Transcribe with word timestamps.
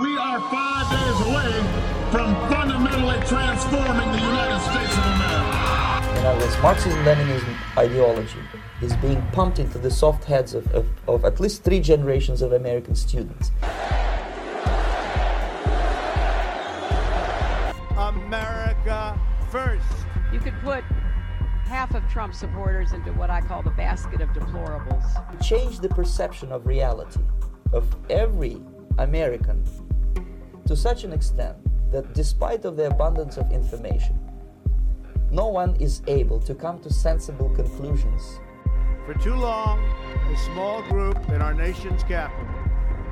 We 0.00 0.16
are 0.16 0.40
five 0.48 0.88
days 0.92 1.26
away 1.26 1.50
from 2.12 2.32
fundamentally 2.48 3.18
transforming 3.26 4.12
the 4.12 4.20
United 4.20 4.60
States 4.60 4.96
of 4.96 5.04
America. 5.04 6.20
In 6.20 6.26
other 6.26 6.38
words, 6.38 6.62
Marxism-Leninism 6.62 7.76
ideology 7.76 8.38
is 8.80 8.94
being 8.98 9.20
pumped 9.32 9.58
into 9.58 9.76
the 9.78 9.90
soft 9.90 10.22
heads 10.22 10.54
of, 10.54 10.72
of, 10.72 10.86
of 11.08 11.24
at 11.24 11.40
least 11.40 11.64
three 11.64 11.80
generations 11.80 12.42
of 12.42 12.52
American 12.52 12.94
students. 12.94 13.50
America 17.96 19.20
first. 19.50 19.84
You 20.32 20.38
could 20.38 20.54
put 20.62 20.84
half 21.64 21.92
of 21.96 22.08
Trump 22.08 22.34
supporters 22.34 22.92
into 22.92 23.12
what 23.14 23.30
I 23.30 23.40
call 23.40 23.62
the 23.62 23.70
basket 23.70 24.20
of 24.20 24.28
deplorables. 24.28 25.42
Change 25.42 25.80
the 25.80 25.88
perception 25.88 26.52
of 26.52 26.68
reality 26.68 27.20
of 27.72 27.96
every 28.08 28.60
American 28.98 29.64
to 30.66 30.76
such 30.76 31.04
an 31.04 31.12
extent 31.12 31.56
that 31.90 32.12
despite 32.12 32.64
of 32.64 32.76
the 32.76 32.86
abundance 32.86 33.38
of 33.38 33.50
information, 33.50 34.18
no 35.30 35.46
one 35.46 35.74
is 35.76 36.02
able 36.06 36.38
to 36.40 36.54
come 36.54 36.78
to 36.80 36.92
sensible 36.92 37.48
conclusions. 37.50 38.40
For 39.06 39.14
too 39.14 39.34
long, 39.34 39.82
a 40.30 40.36
small 40.52 40.82
group 40.82 41.16
in 41.30 41.40
our 41.40 41.54
nation's 41.54 42.02
capital 42.02 42.46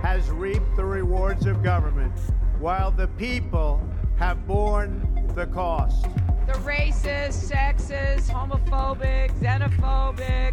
has 0.03 0.31
reaped 0.31 0.77
the 0.77 0.85
rewards 0.85 1.47
of 1.47 1.63
government 1.63 2.13
while 2.59 2.91
the 2.91 3.09
people 3.19 3.81
have 4.17 4.47
borne 4.47 5.27
the 5.35 5.47
cost. 5.47 6.05
The 6.47 6.53
racist, 6.63 7.51
sexist, 7.51 8.31
homophobic, 8.31 9.33
xenophobic. 9.41 10.46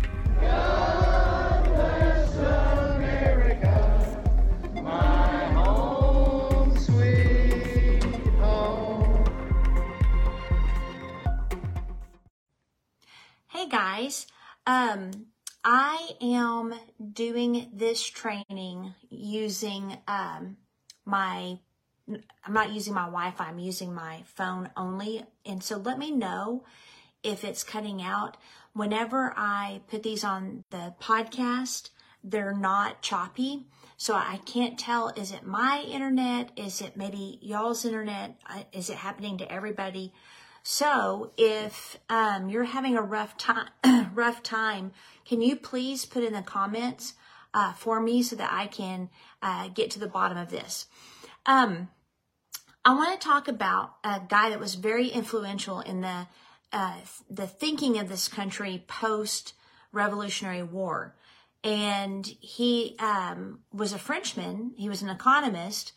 Um, 15.03 15.27
I 15.63 16.09
am 16.21 16.73
doing 17.13 17.69
this 17.73 18.03
training 18.03 18.93
using 19.09 19.97
um, 20.07 20.57
my 21.05 21.57
I'm 22.45 22.53
not 22.53 22.73
using 22.73 22.93
my 22.93 23.05
Wi-Fi, 23.05 23.45
I'm 23.45 23.59
using 23.59 23.93
my 23.93 24.23
phone 24.25 24.69
only. 24.75 25.23
And 25.45 25.63
so 25.63 25.77
let 25.77 25.97
me 25.97 26.11
know 26.11 26.65
if 27.23 27.45
it's 27.45 27.63
cutting 27.63 28.01
out. 28.01 28.35
Whenever 28.73 29.33
I 29.37 29.81
put 29.87 30.03
these 30.03 30.23
on 30.23 30.65
the 30.69 30.93
podcast, 30.99 31.91
they're 32.21 32.55
not 32.55 33.01
choppy. 33.01 33.67
So 33.95 34.15
I 34.15 34.41
can't 34.45 34.77
tell, 34.77 35.09
is 35.09 35.31
it 35.31 35.45
my 35.45 35.85
internet? 35.87 36.51
Is 36.57 36.81
it 36.81 36.97
maybe 36.97 37.39
y'all's 37.41 37.85
internet? 37.85 38.37
Uh, 38.49 38.63
is 38.73 38.89
it 38.89 38.97
happening 38.97 39.37
to 39.37 39.49
everybody? 39.49 40.11
So 40.63 41.31
if 41.37 41.99
um, 42.09 42.49
you're 42.49 42.63
having 42.63 42.95
a 42.95 43.01
rough 43.01 43.37
time, 43.37 43.67
rough 44.13 44.41
time, 44.41 44.93
can 45.25 45.41
you 45.41 45.57
please 45.57 46.05
put 46.05 46.23
in 46.23 46.31
the 46.31 46.41
comments 46.41 47.13
uh, 47.53 47.73
for 47.73 47.99
me 47.99 48.23
so 48.23 48.37
that 48.37 48.51
I 48.51 48.67
can 48.67 49.09
uh, 49.41 49.67
get 49.67 49.91
to 49.91 49.99
the 49.99 50.07
bottom 50.07 50.37
of 50.37 50.49
this? 50.49 50.87
Um, 51.45 51.89
I 52.85 52.95
want 52.95 53.19
to 53.19 53.27
talk 53.27 53.49
about 53.49 53.95
a 54.05 54.21
guy 54.27 54.49
that 54.49 54.59
was 54.59 54.75
very 54.75 55.09
influential 55.09 55.81
in 55.81 56.01
the 56.01 56.27
uh, 56.71 56.95
the 57.29 57.45
thinking 57.45 57.99
of 57.99 58.09
this 58.09 58.27
country 58.27 58.83
post 58.87 59.53
Revolutionary 59.91 60.63
War, 60.63 61.15
and 61.63 62.25
he 62.25 62.95
um, 62.99 63.59
was 63.71 63.93
a 63.93 63.99
Frenchman. 63.99 64.71
He 64.75 64.89
was 64.89 65.03
an 65.03 65.09
economist. 65.09 65.91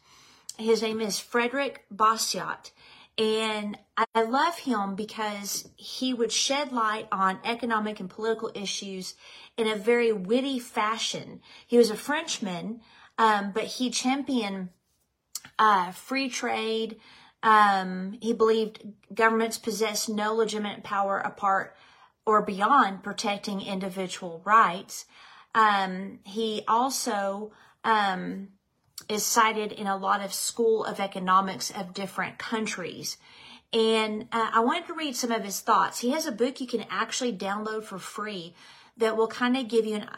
His 0.58 0.82
name 0.82 1.00
is 1.00 1.18
Frederick 1.18 1.84
Bastiat. 1.94 2.72
And 3.18 3.78
I 4.14 4.22
love 4.22 4.58
him 4.58 4.94
because 4.94 5.68
he 5.76 6.12
would 6.12 6.30
shed 6.30 6.70
light 6.70 7.08
on 7.10 7.38
economic 7.44 7.98
and 7.98 8.10
political 8.10 8.50
issues 8.54 9.14
in 9.56 9.66
a 9.66 9.74
very 9.74 10.12
witty 10.12 10.58
fashion. 10.58 11.40
He 11.66 11.78
was 11.78 11.90
a 11.90 11.96
Frenchman, 11.96 12.80
um, 13.16 13.52
but 13.52 13.64
he 13.64 13.88
championed 13.90 14.68
uh, 15.58 15.92
free 15.92 16.28
trade. 16.28 16.96
Um, 17.42 18.18
he 18.20 18.34
believed 18.34 18.84
governments 19.14 19.56
possess 19.56 20.08
no 20.10 20.34
legitimate 20.34 20.84
power 20.84 21.18
apart 21.18 21.74
or 22.26 22.42
beyond 22.42 23.02
protecting 23.02 23.62
individual 23.62 24.42
rights. 24.44 25.06
Um, 25.54 26.18
he 26.24 26.64
also 26.68 27.52
um, 27.82 28.48
is 29.08 29.24
cited 29.24 29.72
in 29.72 29.86
a 29.86 29.96
lot 29.96 30.24
of 30.24 30.32
school 30.32 30.84
of 30.84 31.00
economics 31.00 31.70
of 31.70 31.94
different 31.94 32.38
countries. 32.38 33.16
And 33.72 34.22
uh, 34.32 34.50
I 34.54 34.60
wanted 34.60 34.86
to 34.86 34.94
read 34.94 35.16
some 35.16 35.32
of 35.32 35.44
his 35.44 35.60
thoughts. 35.60 36.00
He 36.00 36.10
has 36.10 36.26
a 36.26 36.32
book 36.32 36.60
you 36.60 36.66
can 36.66 36.86
actually 36.90 37.32
download 37.32 37.84
for 37.84 37.98
free 37.98 38.54
that 38.96 39.16
will 39.16 39.28
kind 39.28 39.56
of 39.56 39.68
give 39.68 39.84
you 39.84 39.96
an, 39.96 40.08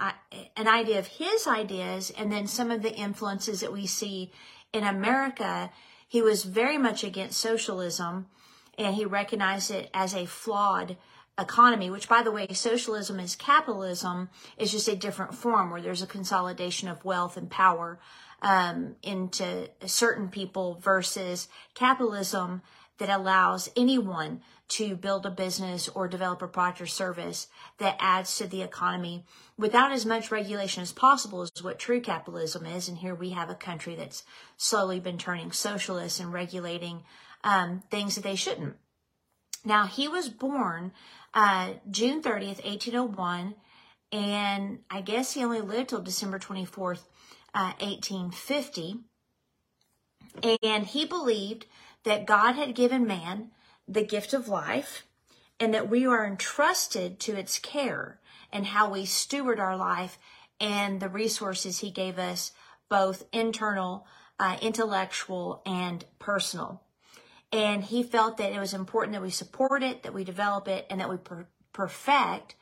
an 0.57 0.69
idea 0.69 0.99
of 0.99 1.07
his 1.07 1.47
ideas 1.47 2.13
and 2.17 2.31
then 2.31 2.47
some 2.47 2.71
of 2.71 2.83
the 2.83 2.95
influences 2.95 3.61
that 3.61 3.73
we 3.73 3.87
see 3.87 4.31
in 4.73 4.85
America, 4.85 5.71
he 6.07 6.23
was 6.23 6.45
very 6.45 6.79
much 6.79 7.03
against 7.03 7.41
socialism 7.41 8.27
and 8.79 8.95
he 8.95 9.05
recognized 9.05 9.71
it 9.71 9.91
as 9.93 10.15
a 10.15 10.27
flawed 10.27 10.97
economy, 11.39 11.91
which 11.91 12.09
by 12.09 12.23
the 12.23 12.31
way, 12.31 12.47
socialism 12.53 13.19
is 13.19 13.35
capitalism, 13.35 14.29
is 14.57 14.73
just 14.73 14.89
a 14.89 14.97
different 14.97 15.35
form 15.35 15.71
where 15.71 15.81
there's 15.81 16.03
a 16.03 16.07
consolidation 16.07 16.89
of 16.89 17.05
wealth 17.05 17.37
and 17.37 17.51
power 17.51 17.99
um, 18.43 18.97
into 19.03 19.69
certain 19.87 20.29
people 20.29 20.79
versus 20.83 21.49
capitalism 21.75 22.63
that 22.99 23.09
allows 23.09 23.71
anyone 23.77 24.41
to 24.69 24.95
build 24.97 25.25
a 25.25 25.31
business 25.31 25.89
or 25.89 26.09
develop 26.09 26.43
a 26.43 26.49
product 26.49 26.81
or 26.81 26.87
service 26.87 27.47
that 27.79 27.97
adds 27.99 28.37
to 28.37 28.47
the 28.47 28.63
economy 28.63 29.25
without 29.57 29.93
as 29.93 30.05
much 30.05 30.31
regulation 30.31 30.83
as 30.83 30.93
possible 30.93 31.43
is 31.43 31.63
what 31.63 31.79
true 31.79 32.01
capitalism 32.01 32.67
is. 32.67 32.89
And 32.89 32.99
here 32.99 33.15
we 33.15 33.31
have 33.31 33.49
a 33.49 33.55
country 33.55 33.95
that's 33.95 34.25
slowly 34.57 35.01
been 35.01 35.17
turning 35.17 35.53
socialist 35.53 36.21
and 36.21 36.33
regulating 36.33 37.03
um, 37.43 37.83
things 37.91 38.15
that 38.15 38.25
they 38.25 38.35
shouldn't. 38.35 38.77
Now, 39.65 39.87
he 39.87 40.07
was 40.07 40.29
born 40.29 40.93
uh, 41.35 41.75
June 41.91 42.23
30th, 42.23 42.65
1801, 42.65 43.55
and 44.13 44.79
I 44.91 45.01
guess 45.01 45.33
he 45.33 45.45
only 45.45 45.61
lived 45.61 45.91
till 45.91 46.01
December 46.01 46.39
24th, 46.39 47.03
uh, 47.59 47.75
1850. 47.81 49.01
And 50.63 50.87
he 50.87 51.05
believed 51.05 51.67
that 52.05 52.25
God 52.25 52.55
had 52.55 52.77
given 52.77 53.05
man 53.07 53.51
the 53.89 54.05
gift 54.05 54.33
of 54.33 54.49
life 54.49 55.05
and 55.59 55.75
that 55.75 55.91
we 55.91 56.07
are 56.07 56.25
entrusted 56.25 57.19
to 57.19 57.35
its 57.35 57.59
care 57.59 58.21
and 58.53 58.67
how 58.67 58.89
we 58.89 59.05
steward 59.05 59.59
our 59.59 59.77
life 59.77 60.19
and 60.61 61.01
the 61.01 61.09
resources 61.09 61.81
he 61.81 61.91
gave 61.91 62.17
us, 62.19 62.53
both 62.89 63.25
internal, 63.33 64.07
uh, 64.39 64.57
intellectual, 64.63 65.61
and 65.67 66.05
personal. 66.21 66.83
And 67.53 67.83
he 67.83 68.05
felt 68.05 68.37
that 68.37 68.53
it 68.53 68.61
was 68.61 68.75
important 68.75 69.15
that 69.15 69.23
we 69.23 69.31
support 69.31 69.83
it, 69.83 70.05
that 70.05 70.15
we 70.15 70.23
develop 70.23 70.69
it, 70.69 70.87
and 70.91 71.01
that 71.01 71.11
we 71.11 71.17
per- 71.17 71.49
perfect 71.73 72.55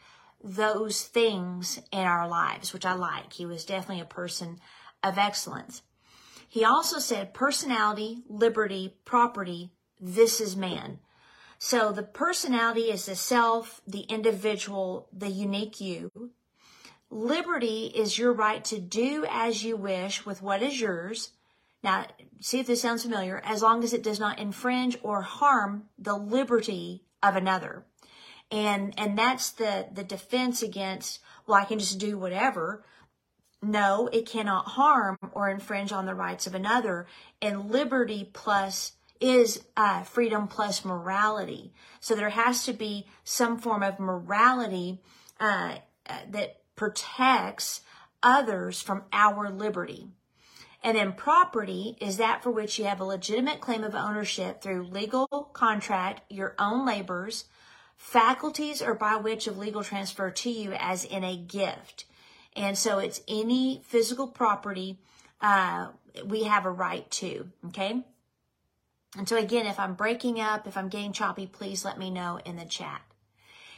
those 0.43 1.03
things 1.03 1.81
in 1.93 2.01
our 2.01 2.29
lives, 2.29 2.73
which 2.73 2.87
I 2.87 2.95
like. 2.95 3.33
He 3.33 3.47
was 3.47 3.65
definitely 3.65 4.03
a 4.03 4.07
person 4.07 4.61
of 5.07 5.19
excellence. 5.19 5.83
He 6.49 6.65
also 6.65 6.99
said 6.99 7.35
personality, 7.35 8.23
liberty, 8.29 8.97
property, 9.05 9.73
this 10.01 10.41
is 10.41 10.57
man. 10.57 10.99
So 11.59 11.93
the 11.93 12.03
personality 12.03 12.91
is 12.91 13.07
the 13.07 13.17
self, 13.17 13.81
the 13.87 14.01
individual, 14.01 15.09
the 15.13 15.29
unique 15.29 15.81
you. 15.81 16.11
Liberty 17.11 17.87
is 17.87 18.19
your 18.19 18.33
right 18.33 18.65
to 18.65 18.79
do 18.79 19.25
as 19.31 19.65
you 19.65 19.77
wish 19.77 20.27
with 20.27 20.43
what 20.43 20.63
is 20.63 20.81
yours. 20.81 21.31
Now, 21.83 22.07
see 22.41 22.59
if 22.59 22.67
this 22.67 22.83
sounds 22.83 23.03
familiar, 23.03 23.41
as 23.45 23.63
long 23.63 23.85
as 23.85 23.93
it 23.93 24.03
does 24.03 24.19
not 24.19 24.39
infringe 24.39 24.99
or 25.03 25.23
harm 25.23 25.85
the 25.99 26.17
liberty 26.17 27.05
of 27.23 27.37
another. 27.37 27.87
And, 28.51 28.93
and 28.99 29.17
that's 29.17 29.51
the, 29.51 29.89
the 29.93 30.05
defense 30.05 30.63
against, 30.63 31.21
well, 31.47 31.59
I 31.61 31.65
can 31.65 31.79
just 31.79 31.99
do 31.99 32.19
whatever. 32.19 32.85
No, 33.63 34.09
it 34.13 34.27
cannot 34.27 34.67
harm 34.67 35.19
or 35.33 35.49
infringe 35.49 35.93
on 35.93 36.07
the 36.07 36.15
rights 36.15 36.47
of 36.47 36.55
another. 36.55 37.07
And 37.41 37.71
liberty 37.71 38.31
plus 38.33 38.93
is 39.21 39.65
uh, 39.77 40.03
freedom 40.03 40.47
plus 40.47 40.85
morality. 40.85 41.73
So 42.01 42.15
there 42.15 42.31
has 42.31 42.65
to 42.67 42.73
be 42.73 43.07
some 43.25 43.59
form 43.59 43.83
of 43.83 43.99
morality 43.99 45.01
uh, 45.41 45.77
uh, 46.09 46.19
that 46.31 46.61
protects 46.77 47.81
others 48.23 48.83
from 48.83 49.05
our 49.13 49.51
liberty. 49.51 50.09
And 50.83 50.97
then 50.97 51.13
property 51.15 51.97
is 52.01 52.19
that 52.19 52.43
for 52.43 52.51
which 52.51 52.79
you 52.79 52.85
have 52.85 53.01
a 53.01 53.05
legitimate 53.05 53.61
claim 53.61 53.83
of 53.83 53.95
ownership 53.95 54.61
through 54.61 54.85
legal 54.85 55.27
contract, 55.53 56.21
your 56.31 56.55
own 56.59 56.87
labors, 56.87 57.47
faculties, 57.97 58.83
or 58.83 58.95
by 58.95 59.17
which 59.17 59.47
of 59.47 59.59
legal 59.59 59.83
transfer 59.83 60.31
to 60.31 60.51
you 60.51 60.75
as 60.75 61.05
in 61.05 61.25
a 61.25 61.37
gift. 61.37 62.05
And 62.57 62.77
so 62.77 62.99
it's 62.99 63.21
any 63.29 63.83
physical 63.85 64.27
property 64.27 64.99
uh, 65.41 65.89
we 66.25 66.45
have 66.45 66.65
a 66.65 66.71
right 66.71 67.09
to. 67.13 67.51
Okay. 67.69 68.03
And 69.17 69.29
so 69.29 69.37
again, 69.37 69.67
if 69.67 69.79
I'm 69.79 69.95
breaking 69.95 70.41
up, 70.41 70.67
if 70.67 70.77
I'm 70.77 70.89
getting 70.89 71.13
choppy, 71.13 71.47
please 71.47 71.85
let 71.85 71.99
me 71.99 72.11
know 72.11 72.41
in 72.45 72.57
the 72.57 72.65
chat. 72.65 73.03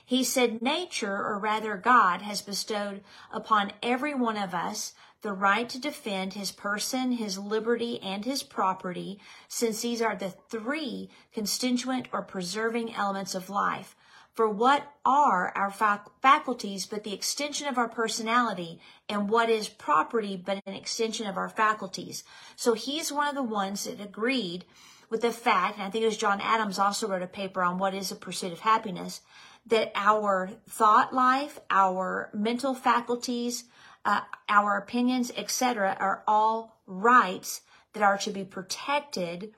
He 0.05 0.25
said, 0.25 0.63
nature, 0.63 1.15
or 1.15 1.39
rather 1.39 1.77
God, 1.77 2.23
has 2.23 2.41
bestowed 2.41 3.03
upon 3.31 3.73
every 3.83 4.15
one 4.15 4.39
of 4.39 4.55
us 4.55 4.95
the 5.21 5.33
right 5.33 5.69
to 5.69 5.79
defend 5.79 6.33
his 6.33 6.51
person, 6.51 7.13
his 7.13 7.39
liberty, 7.39 8.01
and 8.01 8.25
his 8.25 8.43
property, 8.43 9.21
since 9.49 9.83
these 9.83 10.01
are 10.01 10.17
the 10.17 10.31
three 10.31 11.11
constituent 11.35 12.09
or 12.13 12.23
preserving 12.23 12.95
elements 12.95 13.35
of 13.35 13.51
life. 13.51 13.97
For 14.39 14.49
what 14.49 14.93
are 15.05 15.51
our 15.57 15.69
fac- 15.69 16.07
faculties 16.23 16.87
but 16.87 17.03
the 17.03 17.13
extension 17.13 17.67
of 17.67 17.77
our 17.77 17.89
personality, 17.89 18.79
and 19.09 19.29
what 19.29 19.51
is 19.51 19.69
property 19.69 20.37
but 20.37 20.63
an 20.65 20.75
extension 20.75 21.27
of 21.27 21.37
our 21.37 21.49
faculties? 21.49 22.23
So 22.55 22.75
he's 22.75 23.11
one 23.11 23.27
of 23.27 23.35
the 23.35 23.43
ones 23.43 23.83
that 23.83 24.01
agreed 24.01 24.65
with 25.11 25.23
the 25.23 25.33
fact, 25.33 25.75
and 25.77 25.83
I 25.83 25.91
think 25.91 26.05
it 26.05 26.07
was 26.07 26.17
John 26.17 26.41
Adams 26.41 26.79
also 26.79 27.09
wrote 27.09 27.23
a 27.23 27.27
paper 27.27 27.65
on 27.65 27.79
what 27.79 27.95
is 27.95 28.11
the 28.11 28.15
pursuit 28.15 28.53
of 28.53 28.61
happiness, 28.61 29.23
that 29.67 29.91
our 29.97 30.51
thought 30.69 31.13
life, 31.13 31.59
our 31.69 32.31
mental 32.33 32.75
faculties, 32.75 33.65
uh, 34.05 34.21
our 34.49 34.77
opinions, 34.77 35.33
etc., 35.37 35.97
are 35.99 36.23
all 36.29 36.79
rights 36.87 37.63
that 37.93 38.05
are 38.05 38.19
to 38.19 38.31
be 38.31 38.45
protected 38.45 39.53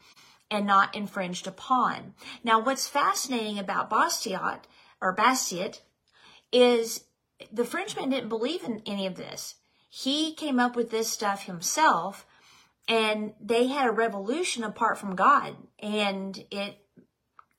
and 0.51 0.67
not 0.67 0.95
infringed 0.95 1.47
upon. 1.47 2.15
Now, 2.43 2.61
what's 2.61 2.89
fascinating 2.89 3.59
about 3.59 3.91
Bastiat 3.91 4.65
or 5.01 5.15
Bastiat 5.15 5.81
is 6.53 7.05
the 7.53 7.65
Frenchman 7.65 8.11
didn't 8.11 8.29
believe 8.29 8.65
in 8.65 8.83
any 8.87 9.07
of 9.07 9.17
this. 9.17 9.55
He 9.89 10.35
came 10.35 10.61
up 10.61 10.77
with 10.77 10.91
this 10.91 11.09
stuff 11.09 11.45
himself, 11.45 12.27
and 12.89 13.33
they 13.41 13.69
had 13.69 13.89
a 13.89 13.93
revolution 13.93 14.65
apart 14.65 14.99
from 14.99 15.17
God, 15.17 15.57
and 15.79 16.45
it 16.51 16.79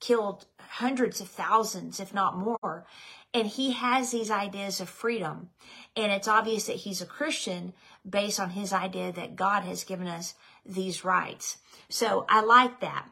killed 0.00 0.46
hundreds 0.58 1.20
of 1.20 1.28
thousands, 1.28 2.00
if 2.00 2.12
not 2.12 2.36
more. 2.36 2.86
And 3.34 3.46
he 3.46 3.72
has 3.72 4.10
these 4.10 4.30
ideas 4.30 4.80
of 4.80 4.88
freedom. 4.88 5.50
And 5.96 6.12
it's 6.12 6.28
obvious 6.28 6.66
that 6.66 6.76
he's 6.76 7.00
a 7.00 7.06
Christian 7.06 7.72
based 8.08 8.40
on 8.40 8.50
his 8.50 8.72
idea 8.72 9.12
that 9.12 9.36
God 9.36 9.62
has 9.62 9.84
given 9.84 10.06
us 10.06 10.34
these 10.64 11.04
rights. 11.04 11.58
So 11.88 12.24
I 12.28 12.40
like 12.40 12.80
that. 12.80 13.08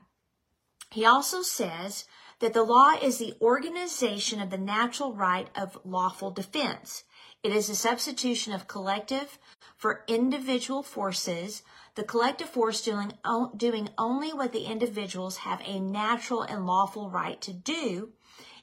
He 0.91 1.05
also 1.05 1.43
says 1.43 2.05
that 2.41 2.53
the 2.53 2.63
law 2.63 2.93
is 3.01 3.19
the 3.19 3.35
organization 3.41 4.41
of 4.41 4.51
the 4.51 4.59
natural 4.59 5.15
right 5.15 5.49
of 5.55 5.79
lawful 5.85 6.31
defense. 6.31 7.05
It 7.43 7.53
is 7.53 7.69
a 7.69 7.75
substitution 7.75 8.53
of 8.53 8.67
collective 8.67 9.39
for 9.77 10.05
individual 10.09 10.83
forces, 10.83 11.63
the 11.95 12.05
collective 12.05 12.49
force 12.49 12.83
doing, 12.83 13.13
doing 13.57 13.89
only 13.97 14.33
what 14.33 14.53
the 14.53 14.65
individuals 14.65 15.39
have 15.39 15.63
a 15.65 15.81
natural 15.81 16.43
and 16.43 16.67
lawful 16.67 17.09
right 17.09 17.41
to 17.41 17.53
do 17.53 18.11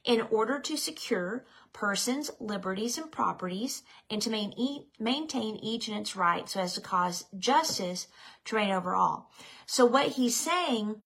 in 0.03 0.21
order 0.31 0.59
to 0.59 0.77
secure 0.77 1.45
persons, 1.77 2.31
liberties, 2.39 2.97
and 2.97 3.11
properties, 3.11 3.83
and 4.09 4.19
to 4.19 4.31
main, 4.31 4.51
maintain 4.99 5.55
each 5.57 5.87
in 5.87 5.95
its 5.95 6.15
right 6.15 6.49
so 6.49 6.59
as 6.59 6.73
to 6.73 6.81
cause 6.81 7.25
justice 7.37 8.07
to 8.45 8.55
reign 8.55 8.71
over 8.71 8.95
all. 8.95 9.31
So 9.67 9.85
what 9.85 10.07
he's 10.07 10.35
saying 10.35 11.03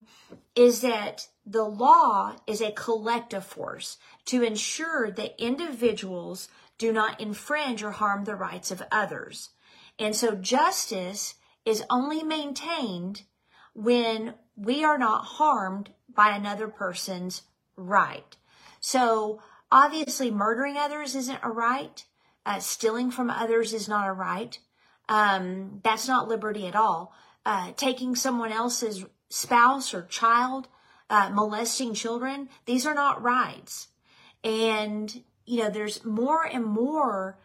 is 0.56 0.80
that 0.80 1.28
the 1.46 1.66
law 1.66 2.38
is 2.48 2.62
a 2.62 2.72
collective 2.72 3.44
force 3.44 3.98
to 4.28 4.44
ensure 4.44 5.12
that 5.12 5.44
individuals 5.44 6.48
do 6.78 6.94
not 6.94 7.20
infringe 7.20 7.84
or 7.84 7.92
harm 7.92 8.24
the 8.24 8.38
rights 8.38 8.72
of 8.72 8.82
others. 8.94 9.50
And 10.00 10.16
so 10.16 10.36
justice 10.36 11.36
is 11.66 11.84
only 11.90 12.24
maintained 12.24 13.24
when 13.74 14.36
we 14.56 14.86
are 14.86 14.98
not 14.98 15.26
harmed 15.26 15.90
by 16.08 16.30
another 16.30 16.70
person's 16.70 17.42
right. 17.76 18.38
So 18.80 19.42
obviously 19.72 20.32
murdering 20.32 20.78
others 20.78 21.16
isn't 21.16 21.40
a 21.44 21.50
right. 21.50 22.06
Uh, 22.46 22.60
stealing 22.60 23.12
from 23.12 23.30
others 23.30 23.74
is 23.74 23.88
not 23.88 24.08
a 24.08 24.14
right. 24.14 24.60
Um, 25.08 25.80
that's 25.84 26.08
not 26.08 26.28
liberty 26.28 26.68
at 26.68 26.76
all. 26.76 27.14
Uh, 27.46 27.72
taking 27.76 28.16
someone 28.16 28.52
else's 28.52 29.06
spouse 29.30 29.94
or 29.94 30.04
child, 30.04 30.68
uh, 31.10 31.30
molesting 31.34 31.94
children, 31.94 32.50
these 32.66 32.86
are 32.86 32.94
not 32.94 33.22
rights. 33.22 33.88
And, 34.44 35.24
you 35.46 35.60
know, 35.60 35.70
there's 35.70 36.04
more 36.06 36.46
and 36.46 36.66
more 36.66 37.38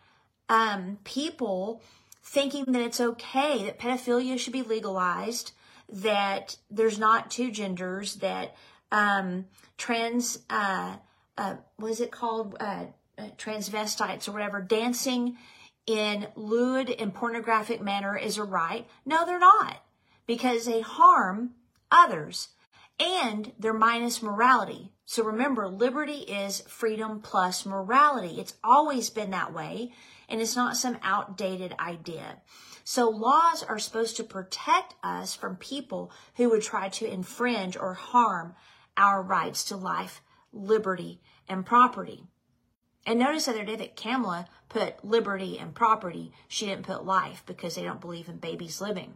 um, 0.48 0.98
people 1.04 1.82
thinking 2.22 2.64
that 2.68 2.82
it's 2.82 3.00
okay, 3.00 3.64
that 3.64 3.78
pedophilia 3.78 4.38
should 4.38 4.52
be 4.52 4.62
legalized, 4.62 5.52
that 5.88 6.56
there's 6.70 6.98
not 6.98 7.30
two 7.30 7.50
genders, 7.50 8.16
that 8.16 8.56
um, 8.90 9.46
trans, 9.76 10.38
uh, 10.50 10.96
uh, 11.38 11.56
what 11.76 11.90
is 11.90 12.00
it 12.00 12.10
called, 12.10 12.56
uh, 12.60 12.84
uh, 13.18 13.28
transvestites 13.38 14.28
or 14.28 14.32
whatever, 14.32 14.60
dancing 14.60 15.36
in 15.86 16.26
lewd 16.34 16.90
and 16.90 17.14
pornographic 17.14 17.80
manner 17.80 18.16
is 18.16 18.38
a 18.38 18.44
right. 18.44 18.86
No, 19.04 19.24
they're 19.24 19.38
not, 19.38 19.82
because 20.26 20.66
they 20.66 20.80
harm 20.80 21.52
others 21.90 22.48
and 22.98 23.52
they're 23.58 23.72
minus 23.72 24.22
morality. 24.22 24.92
So 25.04 25.22
remember, 25.22 25.68
liberty 25.68 26.20
is 26.20 26.62
freedom 26.62 27.20
plus 27.20 27.64
morality. 27.64 28.40
It's 28.40 28.54
always 28.64 29.10
been 29.10 29.30
that 29.30 29.54
way 29.54 29.92
and 30.28 30.40
it's 30.40 30.56
not 30.56 30.76
some 30.76 30.98
outdated 31.02 31.74
idea. 31.78 32.38
So 32.84 33.08
laws 33.08 33.62
are 33.62 33.78
supposed 33.78 34.16
to 34.16 34.24
protect 34.24 34.94
us 35.02 35.34
from 35.34 35.56
people 35.56 36.10
who 36.36 36.50
would 36.50 36.62
try 36.62 36.88
to 36.90 37.10
infringe 37.10 37.76
or 37.76 37.94
harm 37.94 38.54
our 38.96 39.22
rights 39.22 39.64
to 39.64 39.76
life, 39.76 40.22
liberty, 40.52 41.20
and 41.48 41.64
property. 41.64 42.24
And 43.06 43.20
notice 43.20 43.44
the 43.44 43.52
other 43.52 43.64
day 43.64 43.76
that 43.76 43.96
Kamala 43.96 44.46
put 44.68 45.04
liberty 45.04 45.58
and 45.58 45.74
property. 45.74 46.32
She 46.48 46.66
didn't 46.66 46.86
put 46.86 47.04
life 47.04 47.44
because 47.46 47.76
they 47.76 47.84
don't 47.84 48.00
believe 48.00 48.28
in 48.28 48.38
babies 48.38 48.80
living. 48.80 49.14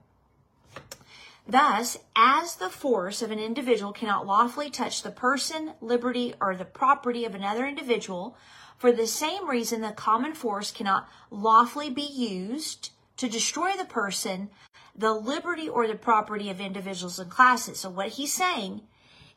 Thus, 1.46 1.98
as 2.14 2.56
the 2.56 2.68
force 2.68 3.22
of 3.22 3.32
an 3.32 3.40
individual 3.40 3.92
cannot 3.92 4.26
lawfully 4.26 4.70
touch 4.70 5.02
the 5.02 5.10
person, 5.10 5.72
liberty, 5.80 6.34
or 6.40 6.54
the 6.54 6.64
property 6.64 7.24
of 7.24 7.34
another 7.34 7.66
individual, 7.66 8.36
for 8.78 8.92
the 8.92 9.06
same 9.06 9.48
reason, 9.48 9.80
the 9.80 9.90
common 9.90 10.34
force 10.34 10.70
cannot 10.70 11.08
lawfully 11.30 11.90
be 11.90 12.06
used 12.06 12.90
to 13.16 13.28
destroy 13.28 13.72
the 13.76 13.84
person, 13.84 14.50
the 14.94 15.12
liberty, 15.12 15.68
or 15.68 15.88
the 15.88 15.96
property 15.96 16.48
of 16.48 16.60
individuals 16.60 17.18
and 17.18 17.30
classes. 17.30 17.80
So, 17.80 17.90
what 17.90 18.10
he's 18.10 18.32
saying 18.32 18.82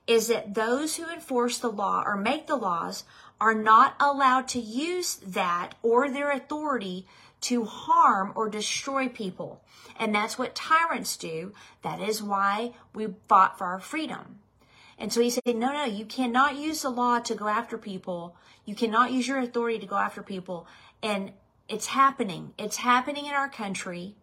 is 0.08 0.28
that 0.28 0.54
those 0.54 0.96
who 0.96 1.10
enforce 1.10 1.58
the 1.58 1.72
law 1.72 2.04
or 2.06 2.18
make 2.18 2.48
the 2.48 2.56
laws 2.56 3.04
are 3.40 3.54
not 3.54 3.96
allowed 4.00 4.48
to 4.50 4.60
use 4.60 5.16
that 5.18 5.72
or 5.82 6.10
their 6.10 6.32
authority 6.32 7.08
to 7.42 7.66
harm 7.66 8.32
or 8.36 8.50
destroy 8.50 9.10
people. 9.10 9.62
And 10.00 10.16
that's 10.16 10.38
what 10.38 10.56
tyrants 10.56 11.18
do. 11.18 11.54
That 11.82 12.00
is 12.00 12.24
why 12.24 12.74
we 12.94 13.08
fought 13.28 13.58
for 13.58 13.66
our 13.66 13.80
freedom. 13.80 14.40
And 14.98 15.12
so 15.12 15.22
he 15.22 15.30
said, 15.30 15.44
no, 15.46 15.74
no, 15.74 15.86
you 15.86 16.06
cannot 16.06 16.58
use 16.58 16.84
the 16.84 16.90
law 16.90 17.20
to 17.20 17.36
go 17.36 17.48
after 17.48 17.78
people. 17.78 18.36
You 18.66 18.76
cannot 18.76 19.12
use 19.12 19.28
your 19.28 19.40
authority 19.40 19.80
to 19.80 19.86
go 19.86 19.98
after 19.98 20.24
people. 20.24 20.68
And 21.02 21.32
it's 21.68 21.88
happening. 21.88 22.54
It's 22.58 22.78
happening 22.78 23.26
in 23.26 23.34
our 23.34 23.50
country. 23.50 24.16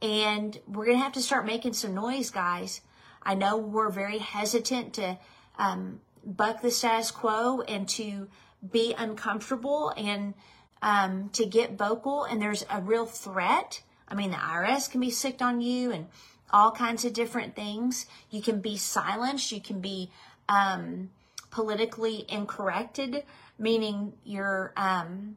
And 0.00 0.58
we're 0.68 0.84
going 0.84 0.98
to 0.98 1.02
have 1.02 1.12
to 1.12 1.22
start 1.22 1.46
making 1.46 1.72
some 1.72 1.94
noise, 1.94 2.30
guys. 2.30 2.80
I 3.24 3.34
know 3.34 3.56
we're 3.56 3.90
very 3.90 4.18
hesitant 4.18 4.94
to 4.94 5.18
um, 5.58 6.00
buck 6.24 6.62
the 6.62 6.70
status 6.70 7.10
quo 7.10 7.62
and 7.62 7.88
to 7.90 8.28
be 8.70 8.94
uncomfortable 8.96 9.92
and 9.96 10.34
um, 10.80 11.30
to 11.30 11.46
get 11.46 11.72
vocal. 11.78 12.24
And 12.24 12.40
there's 12.40 12.64
a 12.70 12.80
real 12.80 13.06
threat. 13.06 13.82
I 14.08 14.14
mean, 14.14 14.30
the 14.30 14.36
IRS 14.36 14.90
can 14.90 15.00
be 15.00 15.10
sicked 15.10 15.42
on 15.42 15.60
you 15.60 15.92
and 15.92 16.06
all 16.52 16.70
kinds 16.70 17.04
of 17.04 17.12
different 17.12 17.56
things. 17.56 18.06
You 18.30 18.42
can 18.42 18.60
be 18.60 18.76
silenced. 18.76 19.52
You 19.52 19.60
can 19.60 19.80
be 19.80 20.10
um, 20.48 21.10
politically 21.50 22.24
incorrected, 22.28 23.24
meaning 23.58 24.12
you're 24.24 24.72
um, 24.76 25.36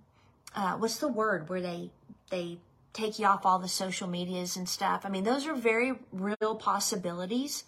uh, 0.56 0.74
what's 0.74 0.98
the 0.98 1.08
word 1.08 1.50
where 1.50 1.62
they 1.62 1.92
they 2.30 2.58
take 2.96 3.20
you 3.20 3.26
off 3.26 3.46
all 3.46 3.60
the 3.60 3.68
social 3.68 4.08
medias 4.08 4.56
and 4.56 4.68
stuff. 4.68 5.02
I 5.04 5.10
mean, 5.10 5.24
those 5.24 5.46
are 5.46 5.54
very 5.54 5.94
real 6.12 6.56
possibilities. 6.56 7.66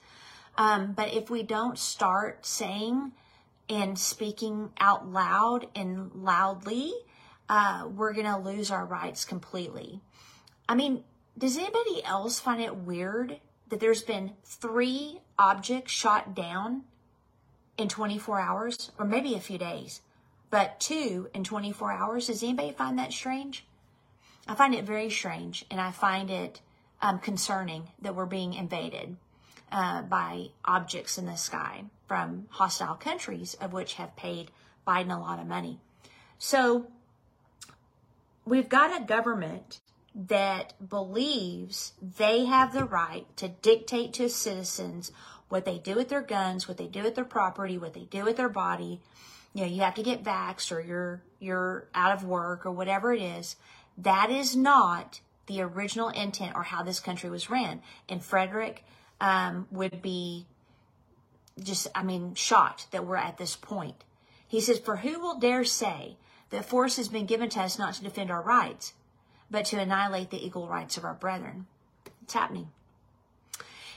Um, 0.57 0.93
but 0.93 1.13
if 1.13 1.29
we 1.29 1.43
don't 1.43 1.77
start 1.77 2.45
saying 2.45 3.11
and 3.69 3.99
speaking 3.99 4.71
out 4.79 5.07
loud 5.07 5.67
and 5.75 6.11
loudly, 6.15 6.93
uh, 7.49 7.87
we're 7.93 8.13
going 8.13 8.25
to 8.25 8.37
lose 8.37 8.71
our 8.71 8.85
rights 8.85 9.25
completely. 9.25 10.01
I 10.67 10.75
mean, 10.75 11.03
does 11.37 11.57
anybody 11.57 12.03
else 12.03 12.39
find 12.39 12.61
it 12.61 12.75
weird 12.75 13.39
that 13.69 13.79
there's 13.79 14.01
been 14.01 14.33
three 14.43 15.19
objects 15.37 15.91
shot 15.91 16.33
down 16.33 16.83
in 17.77 17.87
24 17.89 18.39
hours, 18.39 18.91
or 18.97 19.05
maybe 19.05 19.35
a 19.35 19.39
few 19.39 19.57
days, 19.57 20.01
but 20.49 20.79
two 20.79 21.29
in 21.33 21.43
24 21.43 21.91
hours? 21.91 22.27
Does 22.27 22.41
anybody 22.41 22.71
find 22.71 22.97
that 22.97 23.13
strange? 23.13 23.65
I 24.47 24.55
find 24.55 24.73
it 24.73 24.85
very 24.85 25.09
strange, 25.09 25.65
and 25.69 25.81
I 25.81 25.91
find 25.91 26.29
it 26.29 26.61
um, 27.01 27.19
concerning 27.19 27.89
that 28.01 28.15
we're 28.15 28.25
being 28.25 28.53
invaded 28.53 29.17
uh, 29.71 30.03
by 30.03 30.47
objects 30.63 31.17
in 31.17 31.25
the 31.25 31.35
sky 31.35 31.83
from 32.07 32.47
hostile 32.49 32.95
countries, 32.95 33.55
of 33.59 33.73
which 33.73 33.95
have 33.95 34.15
paid 34.15 34.51
Biden 34.87 35.15
a 35.15 35.19
lot 35.19 35.39
of 35.39 35.47
money. 35.47 35.79
So 36.39 36.87
we've 38.45 38.69
got 38.69 38.99
a 38.99 39.03
government 39.03 39.81
that 40.15 40.73
believes 40.89 41.93
they 42.17 42.45
have 42.45 42.73
the 42.73 42.85
right 42.85 43.25
to 43.37 43.49
dictate 43.49 44.13
to 44.13 44.29
citizens 44.29 45.11
what 45.49 45.65
they 45.65 45.77
do 45.77 45.95
with 45.95 46.09
their 46.09 46.21
guns, 46.21 46.67
what 46.67 46.77
they 46.77 46.87
do 46.87 47.03
with 47.03 47.15
their 47.15 47.25
property, 47.25 47.77
what 47.77 47.93
they 47.93 48.05
do 48.05 48.23
with 48.23 48.37
their 48.37 48.49
body. 48.49 49.01
You 49.53 49.61
know, 49.61 49.67
you 49.67 49.81
have 49.81 49.95
to 49.95 50.03
get 50.03 50.23
vaxxed 50.23 50.71
or 50.71 50.81
you're 50.81 51.21
you're 51.39 51.87
out 51.93 52.13
of 52.13 52.23
work 52.23 52.65
or 52.65 52.71
whatever 52.71 53.13
it 53.13 53.21
is. 53.21 53.55
That 53.97 54.29
is 54.29 54.55
not 54.55 55.21
the 55.47 55.61
original 55.61 56.09
intent 56.09 56.55
or 56.55 56.63
how 56.63 56.83
this 56.83 56.99
country 56.99 57.29
was 57.29 57.49
ran. 57.49 57.81
And 58.07 58.23
Frederick 58.23 58.85
um, 59.19 59.67
would 59.71 60.01
be 60.01 60.45
just, 61.61 61.87
I 61.95 62.03
mean, 62.03 62.35
shocked 62.35 62.91
that 62.91 63.05
we're 63.05 63.15
at 63.15 63.37
this 63.37 63.55
point. 63.55 64.03
He 64.47 64.61
says, 64.61 64.79
For 64.79 64.97
who 64.97 65.19
will 65.19 65.39
dare 65.39 65.65
say 65.65 66.17
that 66.51 66.65
force 66.65 66.97
has 66.97 67.07
been 67.07 67.25
given 67.25 67.49
to 67.49 67.61
us 67.61 67.79
not 67.79 67.95
to 67.95 68.03
defend 68.03 68.29
our 68.29 68.41
rights, 68.41 68.93
but 69.49 69.65
to 69.65 69.79
annihilate 69.79 70.29
the 70.29 70.45
equal 70.45 70.67
rights 70.67 70.97
of 70.97 71.03
our 71.03 71.13
brethren? 71.13 71.65
It's 72.21 72.33
happening. 72.33 72.69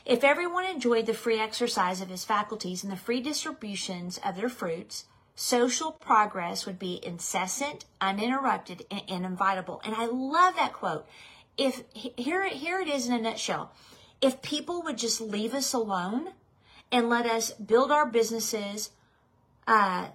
If 0.07 0.25
everyone 0.25 0.65
enjoyed 0.65 1.07
the 1.07 1.15
free 1.15 1.39
exercise 1.39 2.01
of 2.01 2.09
his 2.09 2.25
faculties 2.25 2.83
and 2.83 2.93
the 2.93 2.97
free 2.97 3.21
distributions 3.21 4.19
of 4.25 4.35
their 4.35 4.49
fruits, 4.49 5.05
social 5.41 5.91
progress 5.91 6.67
would 6.67 6.79
be 6.79 7.01
incessant, 7.03 7.87
uninterrupted, 7.99 8.85
and 8.91 9.01
inevitable. 9.09 9.81
And 9.83 9.95
I 9.95 10.05
love 10.05 10.55
that 10.57 10.75
quote. 10.75 11.07
If 11.57 11.83
here, 11.95 12.47
here 12.47 12.79
it 12.79 12.89
is 12.89 13.07
in 13.07 13.15
a 13.15 13.19
nutshell. 13.19 13.73
If 14.21 14.43
people 14.43 14.83
would 14.83 14.99
just 14.99 15.19
leave 15.19 15.55
us 15.55 15.73
alone 15.73 16.33
and 16.93 17.09
let 17.09 17.25
us 17.25 17.53
build 17.53 17.91
our 17.91 18.05
businesses, 18.05 18.91
uh, 19.67 20.09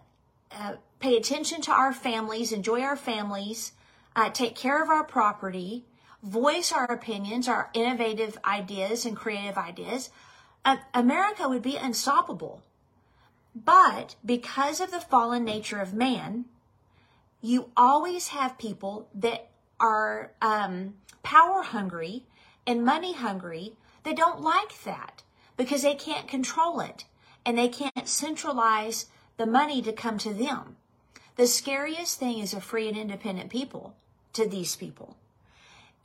uh, 0.52 0.74
pay 1.00 1.18
attention 1.18 1.60
to 1.62 1.72
our 1.72 1.92
families, 1.92 2.52
enjoy 2.52 2.82
our 2.82 2.96
families, 2.96 3.72
uh, 4.16 4.30
take 4.30 4.56
care 4.56 4.84
of 4.84 4.90
our 4.90 5.04
property, 5.04 5.86
voice 6.22 6.72
our 6.72 6.86
opinions, 6.86 7.48
our 7.48 7.72
innovative 7.74 8.38
ideas 8.46 9.08
and 9.08 9.18
creative 9.18 9.58
ideas, 9.58 10.12
uh, 10.66 10.78
America 10.94 11.50
would 11.50 11.64
be 11.64 11.78
unstoppable. 11.78 12.62
But 13.56 14.16
because 14.26 14.82
of 14.82 14.92
the 14.92 15.00
fallen 15.00 15.46
nature 15.46 15.80
of 15.80 15.94
man, 15.94 16.46
you 17.42 17.72
always 17.78 18.30
have 18.30 18.58
people 18.58 19.08
that 19.16 19.50
are 19.80 20.32
um, 20.42 20.96
power 21.24 21.64
hungry 21.64 22.26
and 22.68 22.84
money 22.84 23.14
hungry 23.14 23.74
that 24.04 24.18
don't 24.18 24.42
like 24.42 24.84
that 24.84 25.24
because 25.56 25.84
they 25.84 25.96
can't 25.96 26.28
control 26.28 26.82
it 26.82 27.06
and 27.46 27.58
they 27.58 27.70
can't 27.70 28.08
centralize 28.08 29.06
the 29.38 29.46
money 29.46 29.82
to 29.82 29.94
come 29.94 30.18
to 30.18 30.34
them. 30.34 30.76
The 31.36 31.48
scariest 31.48 32.20
thing 32.20 32.40
is 32.40 32.54
a 32.54 32.62
free 32.62 32.88
and 32.88 32.98
independent 32.98 33.50
people 33.50 33.96
to 34.34 34.48
these 34.48 34.76
people. 34.76 35.18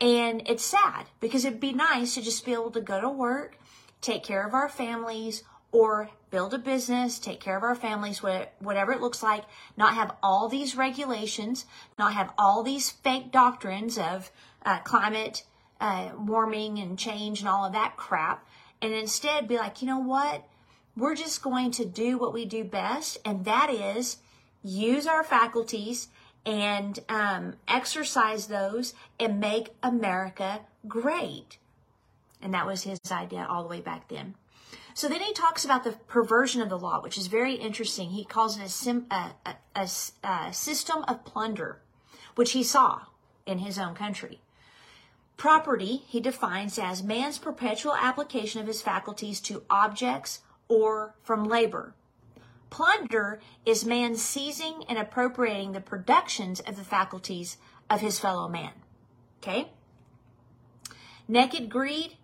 And 0.00 0.42
it's 0.46 0.64
sad 0.64 1.06
because 1.20 1.44
it'd 1.44 1.60
be 1.60 1.72
nice 1.72 2.14
to 2.14 2.22
just 2.22 2.44
be 2.44 2.52
able 2.52 2.70
to 2.72 2.80
go 2.80 3.00
to 3.00 3.08
work, 3.08 3.58
take 4.00 4.22
care 4.22 4.46
of 4.46 4.54
our 4.54 4.68
families, 4.68 5.42
or 5.72 6.10
build 6.30 6.54
a 6.54 6.58
business, 6.58 7.18
take 7.18 7.40
care 7.40 7.56
of 7.56 7.62
our 7.62 7.74
families, 7.74 8.22
whatever 8.22 8.92
it 8.92 9.00
looks 9.00 9.22
like, 9.22 9.44
not 9.76 9.94
have 9.94 10.14
all 10.22 10.48
these 10.48 10.76
regulations, 10.76 11.66
not 11.98 12.14
have 12.14 12.32
all 12.38 12.62
these 12.62 12.90
fake 12.90 13.30
doctrines 13.30 13.98
of 13.98 14.30
uh, 14.64 14.78
climate 14.80 15.44
uh, 15.80 16.10
warming 16.18 16.78
and 16.78 16.98
change 16.98 17.40
and 17.40 17.48
all 17.48 17.64
of 17.64 17.72
that 17.72 17.96
crap, 17.96 18.46
and 18.82 18.92
instead 18.92 19.48
be 19.48 19.56
like, 19.56 19.80
you 19.80 19.88
know 19.88 19.98
what? 19.98 20.46
We're 20.96 21.14
just 21.14 21.42
going 21.42 21.70
to 21.72 21.84
do 21.84 22.18
what 22.18 22.32
we 22.32 22.44
do 22.44 22.64
best, 22.64 23.18
and 23.24 23.44
that 23.44 23.70
is 23.70 24.18
use 24.62 25.06
our 25.06 25.24
faculties 25.24 26.08
and 26.44 26.98
um, 27.08 27.54
exercise 27.68 28.46
those 28.46 28.94
and 29.18 29.40
make 29.40 29.70
America 29.82 30.60
great. 30.86 31.58
And 32.42 32.54
that 32.54 32.66
was 32.66 32.82
his 32.82 32.98
idea 33.10 33.46
all 33.48 33.62
the 33.62 33.68
way 33.68 33.80
back 33.80 34.08
then. 34.08 34.34
So 35.00 35.08
then 35.08 35.22
he 35.22 35.32
talks 35.32 35.64
about 35.64 35.82
the 35.82 35.92
perversion 35.92 36.60
of 36.60 36.68
the 36.68 36.78
law, 36.78 37.00
which 37.00 37.16
is 37.16 37.26
very 37.28 37.54
interesting. 37.54 38.10
He 38.10 38.22
calls 38.22 38.58
it 38.58 38.64
a, 38.64 38.68
sim, 38.68 39.06
a, 39.10 39.30
a, 39.74 39.88
a 40.22 40.52
system 40.52 41.04
of 41.08 41.24
plunder, 41.24 41.80
which 42.34 42.52
he 42.52 42.62
saw 42.62 43.06
in 43.46 43.60
his 43.60 43.78
own 43.78 43.94
country. 43.94 44.42
Property 45.38 46.02
he 46.06 46.20
defines 46.20 46.78
as 46.78 47.02
man's 47.02 47.38
perpetual 47.38 47.94
application 47.94 48.60
of 48.60 48.66
his 48.66 48.82
faculties 48.82 49.40
to 49.40 49.62
objects 49.70 50.40
or 50.68 51.14
from 51.22 51.44
labor. 51.44 51.94
Plunder 52.68 53.40
is 53.64 53.86
man 53.86 54.16
seizing 54.16 54.84
and 54.86 54.98
appropriating 54.98 55.72
the 55.72 55.80
productions 55.80 56.60
of 56.60 56.76
the 56.76 56.84
faculties 56.84 57.56
of 57.88 58.02
his 58.02 58.18
fellow 58.18 58.48
man. 58.50 58.72
Okay? 59.38 59.70
Naked 61.26 61.70
greed 61.70 62.18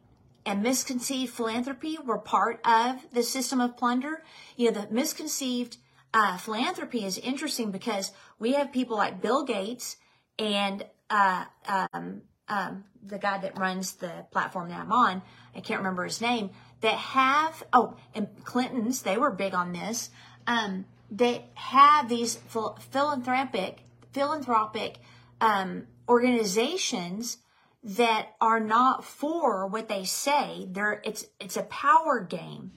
and 0.46 0.62
misconceived 0.62 1.32
philanthropy 1.32 1.98
were 2.02 2.18
part 2.18 2.60
of 2.64 3.04
the 3.12 3.24
system 3.24 3.60
of 3.60 3.76
plunder. 3.76 4.22
You 4.56 4.70
know, 4.70 4.80
the 4.80 4.94
misconceived 4.94 5.76
uh, 6.14 6.38
philanthropy 6.38 7.04
is 7.04 7.18
interesting 7.18 7.72
because 7.72 8.12
we 8.38 8.54
have 8.54 8.72
people 8.72 8.96
like 8.96 9.20
Bill 9.20 9.44
Gates 9.44 9.96
and 10.38 10.86
uh, 11.10 11.44
um, 11.68 12.22
um, 12.48 12.84
the 13.04 13.18
guy 13.18 13.38
that 13.38 13.58
runs 13.58 13.94
the 13.94 14.24
platform 14.30 14.68
that 14.68 14.80
I'm 14.80 14.92
on. 14.92 15.22
I 15.54 15.60
can't 15.60 15.80
remember 15.80 16.04
his 16.04 16.20
name. 16.20 16.50
That 16.80 16.94
have 16.94 17.64
oh, 17.72 17.96
and 18.14 18.28
Clinton's 18.44 19.02
they 19.02 19.16
were 19.16 19.30
big 19.30 19.54
on 19.54 19.72
this 19.72 20.10
um, 20.46 20.84
that 21.10 21.44
have 21.54 22.08
these 22.08 22.36
philanthropic 22.36 23.80
philanthropic 24.12 24.98
um, 25.40 25.86
organizations 26.08 27.38
that 27.86 28.34
are 28.40 28.58
not 28.58 29.04
for 29.04 29.64
what 29.64 29.86
they 29.86 30.02
say. 30.02 30.66
They're 30.68 31.00
it's 31.04 31.26
it's 31.38 31.56
a 31.56 31.62
power 31.62 32.20
game, 32.20 32.72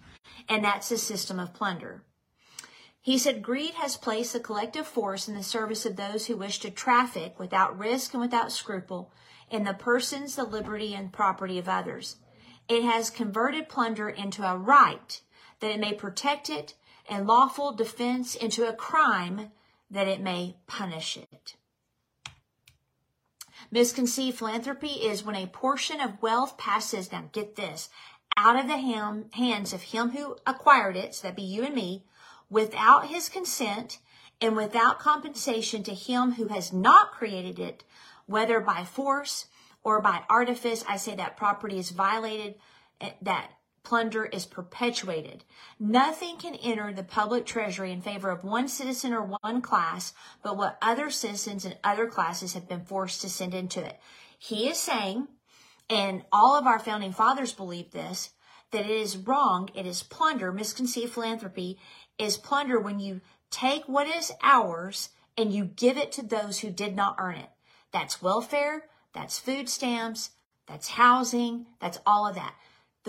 and 0.47 0.63
that's 0.63 0.91
a 0.91 0.99
system 0.99 1.39
of 1.39 1.53
plunder. 1.53 2.03
He 3.01 3.17
said, 3.17 3.41
Greed 3.41 3.73
has 3.75 3.97
placed 3.97 4.33
the 4.33 4.39
collective 4.39 4.85
force 4.85 5.27
in 5.27 5.33
the 5.33 5.41
service 5.41 5.85
of 5.85 5.95
those 5.95 6.27
who 6.27 6.37
wish 6.37 6.59
to 6.59 6.69
traffic 6.69 7.39
without 7.39 7.79
risk 7.79 8.13
and 8.13 8.21
without 8.21 8.51
scruple 8.51 9.11
in 9.49 9.63
the 9.63 9.73
persons, 9.73 10.35
the 10.35 10.43
liberty, 10.43 10.93
and 10.93 11.11
property 11.11 11.57
of 11.57 11.67
others. 11.67 12.17
It 12.67 12.83
has 12.83 13.09
converted 13.09 13.67
plunder 13.67 14.09
into 14.09 14.43
a 14.43 14.57
right 14.57 15.21
that 15.59 15.71
it 15.71 15.79
may 15.79 15.93
protect 15.93 16.51
it 16.51 16.75
and 17.09 17.25
lawful 17.25 17.71
defense 17.71 18.35
into 18.35 18.67
a 18.67 18.73
crime 18.73 19.51
that 19.89 20.07
it 20.07 20.21
may 20.21 20.57
punish 20.67 21.17
it. 21.17 21.55
Misconceived 23.71 24.37
philanthropy 24.37 24.87
is 24.87 25.23
when 25.23 25.35
a 25.35 25.47
portion 25.47 26.01
of 26.01 26.21
wealth 26.21 26.57
passes, 26.57 27.11
now 27.11 27.29
get 27.31 27.55
this, 27.55 27.89
out 28.35 28.59
of 28.59 28.67
the 28.67 28.77
ham, 28.77 29.25
hands 29.33 29.73
of 29.73 29.83
him 29.83 30.09
who 30.09 30.37
acquired 30.47 30.95
it, 30.95 31.13
so 31.13 31.27
that 31.27 31.35
be 31.35 31.43
you 31.43 31.63
and 31.63 31.75
me, 31.75 32.03
without 32.49 33.07
his 33.07 33.29
consent 33.29 33.99
and 34.41 34.55
without 34.55 34.99
compensation 34.99 35.83
to 35.83 35.93
him 35.93 36.33
who 36.33 36.47
has 36.47 36.73
not 36.73 37.11
created 37.11 37.59
it, 37.59 37.83
whether 38.25 38.59
by 38.59 38.83
force 38.83 39.47
or 39.83 40.01
by 40.01 40.23
artifice. 40.29 40.83
I 40.87 40.97
say 40.97 41.15
that 41.15 41.37
property 41.37 41.77
is 41.77 41.91
violated, 41.91 42.55
eh, 43.01 43.11
that 43.21 43.51
plunder 43.83 44.25
is 44.25 44.45
perpetuated. 44.45 45.43
Nothing 45.79 46.37
can 46.37 46.55
enter 46.55 46.93
the 46.93 47.03
public 47.03 47.45
treasury 47.45 47.91
in 47.91 48.01
favor 48.01 48.29
of 48.29 48.43
one 48.43 48.67
citizen 48.67 49.13
or 49.13 49.37
one 49.41 49.61
class, 49.61 50.13
but 50.43 50.57
what 50.57 50.77
other 50.81 51.09
citizens 51.09 51.65
and 51.65 51.77
other 51.83 52.07
classes 52.07 52.53
have 52.53 52.67
been 52.67 52.85
forced 52.85 53.21
to 53.21 53.29
send 53.29 53.53
into 53.53 53.83
it. 53.83 53.99
He 54.37 54.69
is 54.69 54.77
saying, 54.77 55.27
and 55.89 56.23
all 56.31 56.55
of 56.55 56.67
our 56.67 56.79
founding 56.79 57.11
fathers 57.11 57.53
believe 57.53 57.91
this, 57.91 58.31
that 58.71 58.85
it 58.85 58.91
is 58.91 59.17
wrong, 59.17 59.69
it 59.73 59.85
is 59.85 60.03
plunder, 60.03 60.51
misconceived 60.51 61.13
philanthropy 61.13 61.79
is 62.17 62.37
plunder 62.37 62.79
when 62.79 62.99
you 62.99 63.21
take 63.49 63.87
what 63.87 64.07
is 64.07 64.31
ours 64.43 65.09
and 65.37 65.53
you 65.53 65.65
give 65.65 65.97
it 65.97 66.11
to 66.11 66.21
those 66.21 66.59
who 66.59 66.69
did 66.69 66.95
not 66.95 67.15
earn 67.17 67.35
it. 67.35 67.49
That's 67.91 68.21
welfare, 68.21 68.83
that's 69.13 69.39
food 69.39 69.69
stamps, 69.69 70.31
that's 70.67 70.89
housing, 70.89 71.65
that's 71.79 71.99
all 72.05 72.27
of 72.27 72.35
that. 72.35 72.53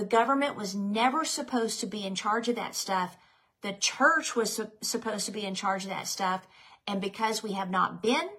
The 0.00 0.06
government 0.06 0.56
was 0.56 0.74
never 0.74 1.26
supposed 1.26 1.80
to 1.80 1.86
be 1.86 2.06
in 2.06 2.14
charge 2.14 2.48
of 2.48 2.56
that 2.56 2.74
stuff. 2.74 3.18
The 3.60 3.74
church 3.74 4.34
was 4.34 4.56
su- 4.56 4.70
supposed 4.80 5.26
to 5.26 5.30
be 5.30 5.44
in 5.44 5.54
charge 5.54 5.84
of 5.84 5.90
that 5.90 6.08
stuff. 6.08 6.46
And 6.86 7.02
because 7.02 7.42
we 7.42 7.52
have 7.52 7.68
not 7.68 8.02
been, 8.02 8.30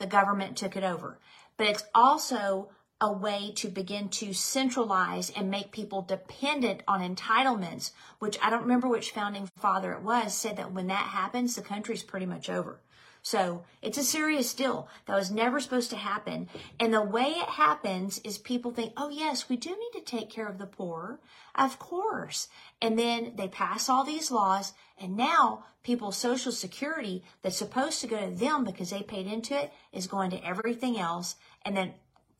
the 0.00 0.08
government 0.08 0.56
took 0.56 0.74
it 0.74 0.82
over. 0.82 1.20
But 1.56 1.68
it's 1.68 1.84
also 1.94 2.70
a 3.00 3.12
way 3.12 3.52
to 3.54 3.68
begin 3.68 4.08
to 4.08 4.32
centralize 4.32 5.30
and 5.30 5.48
make 5.48 5.70
people 5.70 6.02
dependent 6.02 6.82
on 6.88 7.14
entitlements, 7.14 7.92
which 8.18 8.36
I 8.42 8.50
don't 8.50 8.62
remember 8.62 8.88
which 8.88 9.12
founding 9.12 9.48
father 9.60 9.92
it 9.92 10.02
was, 10.02 10.34
said 10.34 10.56
that 10.56 10.72
when 10.72 10.88
that 10.88 11.10
happens, 11.10 11.54
the 11.54 11.62
country's 11.62 12.02
pretty 12.02 12.26
much 12.26 12.50
over. 12.50 12.80
So 13.26 13.64
it's 13.82 13.98
a 13.98 14.04
serious 14.04 14.54
deal. 14.54 14.86
That 15.06 15.16
was 15.16 15.32
never 15.32 15.58
supposed 15.58 15.90
to 15.90 15.96
happen. 15.96 16.48
And 16.78 16.94
the 16.94 17.02
way 17.02 17.24
it 17.24 17.48
happens 17.48 18.20
is 18.22 18.38
people 18.38 18.70
think, 18.70 18.92
oh, 18.96 19.08
yes, 19.08 19.48
we 19.48 19.56
do 19.56 19.70
need 19.70 19.98
to 19.98 20.00
take 20.00 20.30
care 20.30 20.46
of 20.46 20.58
the 20.58 20.66
poor. 20.66 21.18
Of 21.52 21.80
course. 21.80 22.46
And 22.80 22.96
then 22.96 23.32
they 23.34 23.48
pass 23.48 23.88
all 23.88 24.04
these 24.04 24.30
laws. 24.30 24.74
And 24.96 25.16
now 25.16 25.64
people's 25.82 26.16
social 26.16 26.52
security 26.52 27.24
that's 27.42 27.56
supposed 27.56 28.00
to 28.02 28.06
go 28.06 28.20
to 28.20 28.30
them 28.30 28.62
because 28.62 28.90
they 28.90 29.02
paid 29.02 29.26
into 29.26 29.60
it 29.60 29.72
is 29.92 30.06
going 30.06 30.30
to 30.30 30.46
everything 30.46 30.96
else. 30.96 31.34
And 31.64 31.76
then 31.76 31.94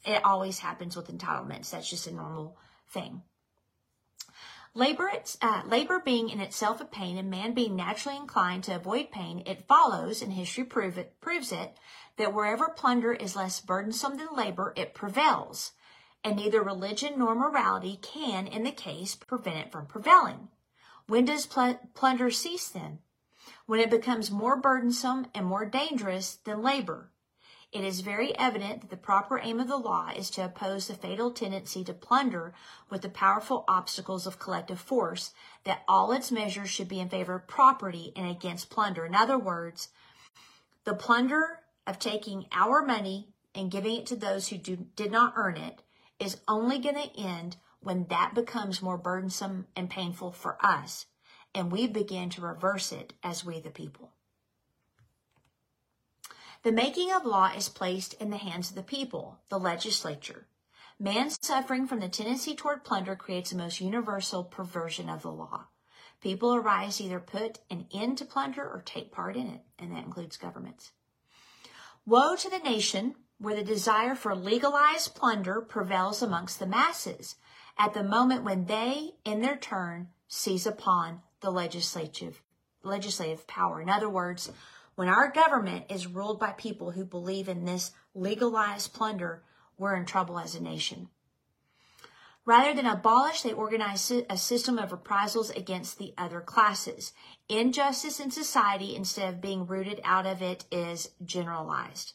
it 0.04 0.24
always 0.24 0.60
happens 0.60 0.94
with 0.94 1.10
entitlements. 1.10 1.70
That's 1.70 1.90
just 1.90 2.06
a 2.06 2.14
normal 2.14 2.56
thing. 2.90 3.22
Labor, 4.76 5.10
uh, 5.40 5.62
labor 5.64 6.02
being 6.04 6.28
in 6.28 6.38
itself 6.38 6.82
a 6.82 6.84
pain 6.84 7.16
and 7.16 7.30
man 7.30 7.54
being 7.54 7.76
naturally 7.76 8.18
inclined 8.18 8.62
to 8.64 8.76
avoid 8.76 9.10
pain, 9.10 9.42
it 9.46 9.66
follows, 9.66 10.20
and 10.20 10.34
history 10.34 10.64
prove 10.64 10.98
it, 10.98 11.18
proves 11.18 11.50
it, 11.50 11.78
that 12.18 12.34
wherever 12.34 12.68
plunder 12.68 13.14
is 13.14 13.34
less 13.34 13.58
burdensome 13.58 14.18
than 14.18 14.36
labor, 14.36 14.74
it 14.76 14.92
prevails. 14.92 15.72
And 16.22 16.36
neither 16.36 16.62
religion 16.62 17.14
nor 17.16 17.34
morality 17.34 17.98
can, 18.02 18.46
in 18.46 18.64
the 18.64 18.70
case, 18.70 19.14
prevent 19.14 19.56
it 19.56 19.72
from 19.72 19.86
prevailing. 19.86 20.48
When 21.06 21.24
does 21.24 21.46
pl- 21.46 21.80
plunder 21.94 22.30
cease 22.30 22.68
then? 22.68 22.98
When 23.64 23.80
it 23.80 23.88
becomes 23.88 24.30
more 24.30 24.60
burdensome 24.60 25.28
and 25.34 25.46
more 25.46 25.64
dangerous 25.64 26.34
than 26.44 26.60
labor. 26.60 27.10
It 27.72 27.84
is 27.84 28.00
very 28.00 28.36
evident 28.38 28.80
that 28.80 28.90
the 28.90 28.96
proper 28.96 29.38
aim 29.38 29.60
of 29.60 29.68
the 29.68 29.76
law 29.76 30.10
is 30.16 30.30
to 30.30 30.44
oppose 30.44 30.86
the 30.86 30.94
fatal 30.94 31.30
tendency 31.30 31.84
to 31.84 31.92
plunder 31.92 32.54
with 32.88 33.02
the 33.02 33.08
powerful 33.08 33.64
obstacles 33.68 34.26
of 34.26 34.38
collective 34.38 34.80
force, 34.80 35.34
that 35.64 35.82
all 35.88 36.12
its 36.12 36.30
measures 36.30 36.70
should 36.70 36.88
be 36.88 37.00
in 37.00 37.08
favor 37.08 37.34
of 37.34 37.48
property 37.48 38.12
and 38.16 38.30
against 38.30 38.70
plunder. 38.70 39.04
In 39.04 39.14
other 39.14 39.36
words, 39.36 39.88
the 40.84 40.94
plunder 40.94 41.60
of 41.86 41.98
taking 41.98 42.46
our 42.52 42.82
money 42.82 43.28
and 43.54 43.70
giving 43.70 43.96
it 43.96 44.06
to 44.06 44.16
those 44.16 44.48
who 44.48 44.58
do, 44.58 44.76
did 44.94 45.10
not 45.10 45.34
earn 45.36 45.56
it 45.56 45.82
is 46.18 46.40
only 46.46 46.78
going 46.78 46.94
to 46.94 47.20
end 47.20 47.56
when 47.80 48.06
that 48.06 48.34
becomes 48.34 48.82
more 48.82 48.98
burdensome 48.98 49.66
and 49.76 49.90
painful 49.90 50.32
for 50.32 50.56
us, 50.64 51.06
and 51.54 51.70
we 51.70 51.86
begin 51.86 52.30
to 52.30 52.40
reverse 52.40 52.92
it 52.92 53.12
as 53.22 53.44
we 53.44 53.60
the 53.60 53.70
people. 53.70 54.12
The 56.66 56.72
making 56.72 57.12
of 57.12 57.24
law 57.24 57.52
is 57.56 57.68
placed 57.68 58.14
in 58.14 58.30
the 58.30 58.38
hands 58.38 58.70
of 58.70 58.74
the 58.74 58.82
people, 58.82 59.38
the 59.50 59.56
legislature. 59.56 60.48
Man 60.98 61.30
suffering 61.30 61.86
from 61.86 62.00
the 62.00 62.08
tendency 62.08 62.56
toward 62.56 62.82
plunder 62.82 63.14
creates 63.14 63.50
the 63.50 63.56
most 63.56 63.80
universal 63.80 64.42
perversion 64.42 65.08
of 65.08 65.22
the 65.22 65.30
law. 65.30 65.68
People 66.20 66.56
arise 66.56 67.00
either 67.00 67.20
put 67.20 67.60
an 67.70 67.86
end 67.94 68.18
to 68.18 68.24
plunder 68.24 68.64
or 68.64 68.82
take 68.84 69.12
part 69.12 69.36
in 69.36 69.46
it, 69.46 69.60
and 69.78 69.92
that 69.92 70.02
includes 70.02 70.36
governments. 70.36 70.90
Woe 72.04 72.34
to 72.34 72.50
the 72.50 72.58
nation 72.58 73.14
where 73.38 73.54
the 73.54 73.62
desire 73.62 74.16
for 74.16 74.34
legalized 74.34 75.14
plunder 75.14 75.60
prevails 75.60 76.20
amongst 76.20 76.58
the 76.58 76.66
masses 76.66 77.36
at 77.78 77.94
the 77.94 78.02
moment 78.02 78.42
when 78.42 78.64
they, 78.64 79.12
in 79.24 79.40
their 79.40 79.56
turn, 79.56 80.08
seize 80.26 80.66
upon 80.66 81.22
the 81.42 81.50
legislative, 81.52 82.42
legislative 82.82 83.46
power. 83.46 83.80
In 83.80 83.88
other 83.88 84.08
words, 84.08 84.50
when 84.96 85.08
our 85.08 85.30
government 85.30 85.84
is 85.88 86.06
ruled 86.06 86.40
by 86.40 86.52
people 86.52 86.90
who 86.90 87.04
believe 87.04 87.48
in 87.48 87.64
this 87.64 87.92
legalized 88.14 88.92
plunder, 88.92 89.42
we're 89.78 89.94
in 89.94 90.06
trouble 90.06 90.38
as 90.38 90.54
a 90.54 90.62
nation. 90.62 91.08
Rather 92.46 92.72
than 92.72 92.86
abolish, 92.86 93.42
they 93.42 93.52
organize 93.52 94.10
a 94.30 94.36
system 94.36 94.78
of 94.78 94.92
reprisals 94.92 95.50
against 95.50 95.98
the 95.98 96.14
other 96.16 96.40
classes. 96.40 97.12
Injustice 97.48 98.20
in 98.20 98.30
society, 98.30 98.94
instead 98.94 99.34
of 99.34 99.40
being 99.40 99.66
rooted 99.66 100.00
out 100.04 100.26
of 100.26 100.40
it, 100.40 100.64
is 100.70 101.10
generalized. 101.24 102.14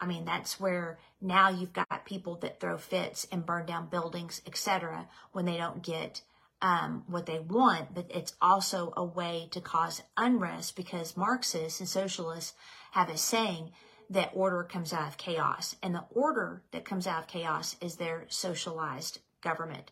I 0.00 0.06
mean, 0.06 0.24
that's 0.24 0.58
where 0.58 0.98
now 1.20 1.48
you've 1.48 1.72
got 1.72 2.06
people 2.06 2.36
that 2.36 2.58
throw 2.58 2.76
fits 2.76 3.26
and 3.30 3.46
burn 3.46 3.66
down 3.66 3.88
buildings, 3.88 4.42
etc., 4.46 5.08
when 5.32 5.44
they 5.44 5.58
don't 5.58 5.82
get 5.82 6.22
um, 6.62 7.04
what 7.06 7.26
they 7.26 7.38
want, 7.38 7.94
but 7.94 8.06
it's 8.10 8.34
also 8.40 8.92
a 8.96 9.04
way 9.04 9.48
to 9.50 9.60
cause 9.60 10.02
unrest 10.16 10.76
because 10.76 11.16
Marxists 11.16 11.80
and 11.80 11.88
socialists 11.88 12.54
have 12.92 13.10
a 13.10 13.16
saying 13.16 13.72
that 14.08 14.30
order 14.34 14.62
comes 14.62 14.92
out 14.92 15.08
of 15.08 15.16
chaos. 15.16 15.76
And 15.82 15.94
the 15.94 16.04
order 16.10 16.62
that 16.72 16.84
comes 16.84 17.06
out 17.06 17.22
of 17.24 17.28
chaos 17.28 17.76
is 17.80 17.96
their 17.96 18.24
socialized 18.28 19.20
government. 19.42 19.90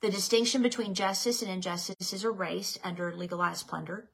The 0.00 0.10
distinction 0.10 0.62
between 0.62 0.94
justice 0.94 1.42
and 1.42 1.50
injustice 1.50 2.12
is 2.12 2.24
erased 2.24 2.78
under 2.84 3.12
legalized 3.12 3.66
plunder. 3.66 4.10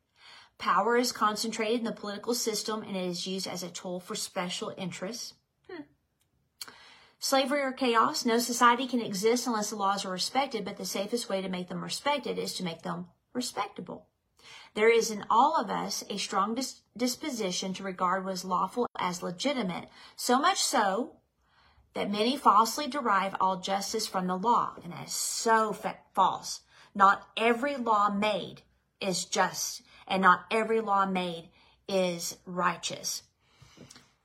Power 0.56 0.96
is 0.96 1.12
concentrated 1.12 1.80
in 1.80 1.84
the 1.84 1.92
political 1.92 2.34
system 2.34 2.82
and 2.82 2.96
it 2.96 3.06
is 3.06 3.26
used 3.26 3.46
as 3.46 3.62
a 3.62 3.68
tool 3.68 4.00
for 4.00 4.14
special 4.14 4.72
interests. 4.78 5.34
Slavery 7.24 7.62
or 7.62 7.72
chaos, 7.72 8.26
no 8.26 8.38
society 8.38 8.86
can 8.86 9.00
exist 9.00 9.46
unless 9.46 9.70
the 9.70 9.76
laws 9.76 10.04
are 10.04 10.10
respected, 10.10 10.62
but 10.62 10.76
the 10.76 10.84
safest 10.84 11.26
way 11.26 11.40
to 11.40 11.48
make 11.48 11.70
them 11.70 11.82
respected 11.82 12.38
is 12.38 12.52
to 12.52 12.62
make 12.62 12.82
them 12.82 13.06
respectable. 13.32 14.08
There 14.74 14.90
is 14.90 15.10
in 15.10 15.24
all 15.30 15.56
of 15.56 15.70
us 15.70 16.04
a 16.10 16.18
strong 16.18 16.54
dis- 16.54 16.82
disposition 16.94 17.72
to 17.72 17.82
regard 17.82 18.26
what 18.26 18.34
is 18.34 18.44
lawful 18.44 18.86
as 18.98 19.22
legitimate, 19.22 19.88
so 20.14 20.38
much 20.38 20.62
so 20.62 21.14
that 21.94 22.10
many 22.10 22.36
falsely 22.36 22.88
derive 22.88 23.34
all 23.40 23.56
justice 23.56 24.06
from 24.06 24.26
the 24.26 24.36
law, 24.36 24.74
and 24.84 24.92
that 24.92 25.06
is 25.06 25.14
so 25.14 25.72
fa- 25.72 25.96
false. 26.12 26.60
Not 26.94 27.26
every 27.38 27.74
law 27.76 28.10
made 28.10 28.60
is 29.00 29.24
just, 29.24 29.80
and 30.06 30.20
not 30.20 30.44
every 30.50 30.82
law 30.82 31.06
made 31.06 31.48
is 31.88 32.36
righteous. 32.44 33.22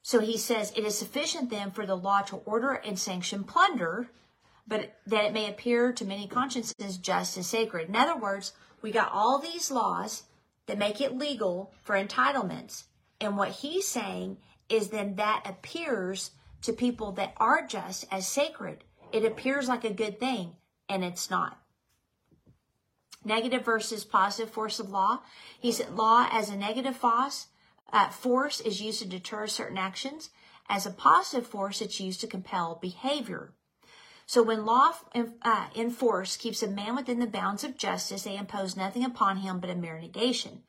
So 0.10 0.22
he 0.22 0.40
says, 0.40 0.74
It 0.76 0.84
is 0.86 0.98
sufficient 0.98 1.52
then 1.52 1.70
for 1.70 1.86
the 1.86 1.94
law 1.94 2.22
to 2.22 2.38
order 2.38 2.72
and 2.72 2.98
sanction 2.98 3.44
plunder, 3.44 4.10
but 4.68 4.96
that 5.06 5.26
it 5.26 5.34
may 5.34 5.48
appear 5.48 5.94
to 5.94 6.04
many 6.04 6.26
consciences 6.26 6.98
just 6.98 7.38
and 7.38 7.46
sacred. 7.46 7.90
In 7.90 7.96
other 7.96 8.16
words, 8.16 8.54
we 8.82 8.90
got 8.90 9.12
all 9.12 9.38
these 9.38 9.70
laws 9.70 10.24
that 10.66 10.80
make 10.80 11.00
it 11.00 11.16
legal 11.16 11.72
for 11.84 11.94
entitlements. 11.94 12.86
And 13.22 13.38
what 13.38 13.50
he's 13.50 13.88
saying 13.88 14.38
is 14.68 14.90
then 14.90 15.14
that 15.18 15.44
appears 15.46 16.32
to 16.64 16.74
people 16.74 17.12
that 17.12 17.36
are 17.38 17.68
just 17.68 18.08
as 18.12 18.28
sacred. 18.28 18.86
It 19.12 19.24
appears 19.26 19.68
like 19.68 19.84
a 19.84 19.94
good 19.94 20.20
thing, 20.20 20.56
and 20.90 21.04
it's 21.04 21.30
not. 21.30 21.62
Negative 23.24 23.64
versus 23.64 24.06
positive 24.06 24.52
force 24.52 24.80
of 24.80 24.90
law. 24.90 25.20
He 25.60 25.72
said 25.72 25.96
law 25.96 26.28
as 26.32 26.50
a 26.50 26.56
negative 26.56 26.98
force 26.98 27.46
uh, 27.92 28.10
force 28.10 28.60
is 28.60 28.82
used 28.82 29.00
to 29.00 29.08
deter 29.08 29.48
certain 29.48 29.78
actions. 29.78 30.30
As 30.68 30.86
a 30.86 30.92
positive 30.92 31.48
force, 31.48 31.82
it's 31.82 32.00
used 32.00 32.22
to 32.22 32.28
compel 32.28 32.78
behavior. 32.82 33.54
So 34.28 34.44
when 34.44 34.66
law 34.66 34.94
uh, 35.16 35.68
in 35.74 35.90
force 35.90 36.38
keeps 36.38 36.62
a 36.62 36.68
man 36.68 36.96
within 36.96 37.18
the 37.18 37.26
bounds 37.26 37.64
of 37.64 37.78
justice, 37.78 38.24
they 38.24 38.38
impose 38.38 38.78
nothing 38.78 39.04
upon 39.04 39.38
him 39.38 39.60
but 39.60 39.72
a 39.72 39.76
mere 39.76 40.00
negation. 40.00 40.64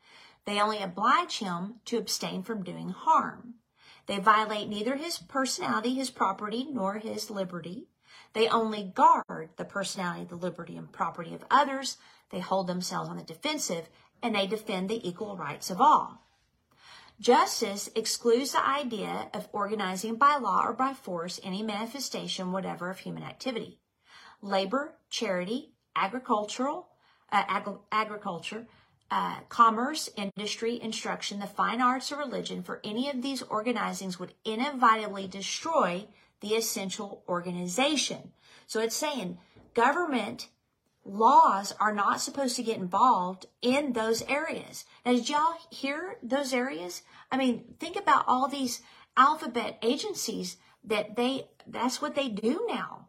They 0.45 0.59
only 0.59 0.79
oblige 0.81 1.37
him 1.37 1.75
to 1.85 1.99
abstain 1.99 2.41
from 2.41 2.63
doing 2.63 2.89
harm. 2.89 3.55
They 4.07 4.17
violate 4.17 4.67
neither 4.67 4.95
his 4.95 5.19
personality, 5.19 5.93
his 5.93 6.09
property, 6.09 6.67
nor 6.71 6.95
his 6.95 7.29
liberty. 7.29 7.87
They 8.33 8.47
only 8.47 8.83
guard 8.83 9.49
the 9.57 9.65
personality, 9.65 10.25
the 10.25 10.35
liberty, 10.35 10.75
and 10.75 10.91
property 10.91 11.35
of 11.35 11.45
others. 11.51 11.97
They 12.31 12.39
hold 12.39 12.65
themselves 12.65 13.09
on 13.09 13.17
the 13.17 13.23
defensive, 13.23 13.89
and 14.23 14.33
they 14.33 14.47
defend 14.47 14.89
the 14.89 15.07
equal 15.07 15.37
rights 15.37 15.69
of 15.69 15.79
all. 15.79 16.23
Justice 17.21 17.87
excludes 17.93 18.53
the 18.53 18.67
idea 18.67 19.29
of 19.31 19.47
organizing 19.53 20.15
by 20.15 20.37
law 20.37 20.63
or 20.65 20.73
by 20.73 20.95
force 20.95 21.39
any 21.43 21.61
manifestation 21.61 22.51
whatever 22.51 22.89
of 22.89 22.97
human 22.97 23.21
activity. 23.21 23.79
Labor, 24.41 24.95
charity, 25.11 25.75
agricultural, 25.95 26.87
uh, 27.31 27.43
ag- 27.47 27.77
agriculture, 27.91 28.65
uh, 29.11 29.35
commerce, 29.49 30.09
industry, 30.17 30.81
instruction, 30.81 31.37
the 31.37 31.45
fine 31.45 31.79
arts, 31.79 32.11
or 32.11 32.15
religion, 32.15 32.63
for 32.63 32.81
any 32.83 33.07
of 33.07 33.21
these 33.21 33.43
organizings 33.43 34.19
would 34.19 34.33
inevitably 34.43 35.27
destroy 35.27 36.07
the 36.39 36.55
essential 36.55 37.23
organization. 37.29 38.31
So 38.65 38.81
it's 38.81 38.95
saying 38.95 39.37
government 39.75 40.47
laws 41.03 41.73
are 41.79 41.93
not 41.93 42.21
supposed 42.21 42.55
to 42.55 42.63
get 42.63 42.77
involved 42.77 43.45
in 43.61 43.93
those 43.93 44.21
areas. 44.23 44.85
Now, 45.05 45.13
did 45.13 45.29
y'all 45.29 45.55
hear 45.69 46.17
those 46.21 46.53
areas? 46.53 47.01
I 47.31 47.37
mean, 47.37 47.63
think 47.79 47.97
about 47.97 48.25
all 48.27 48.47
these 48.47 48.81
alphabet 49.17 49.77
agencies 49.81 50.57
that 50.83 51.15
they, 51.15 51.47
that's 51.67 52.01
what 52.01 52.15
they 52.15 52.29
do 52.29 52.65
now. 52.69 53.07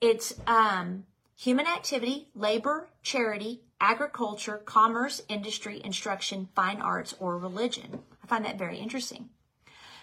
It's, 0.00 0.34
um, 0.46 1.04
human 1.40 1.66
activity, 1.66 2.28
labor, 2.34 2.90
charity, 3.02 3.62
agriculture, 3.80 4.58
commerce, 4.58 5.22
industry, 5.28 5.80
instruction, 5.82 6.48
fine 6.54 6.82
arts, 6.82 7.14
or 7.18 7.38
religion. 7.38 8.00
I 8.22 8.26
find 8.26 8.44
that 8.44 8.58
very 8.58 8.76
interesting. 8.76 9.30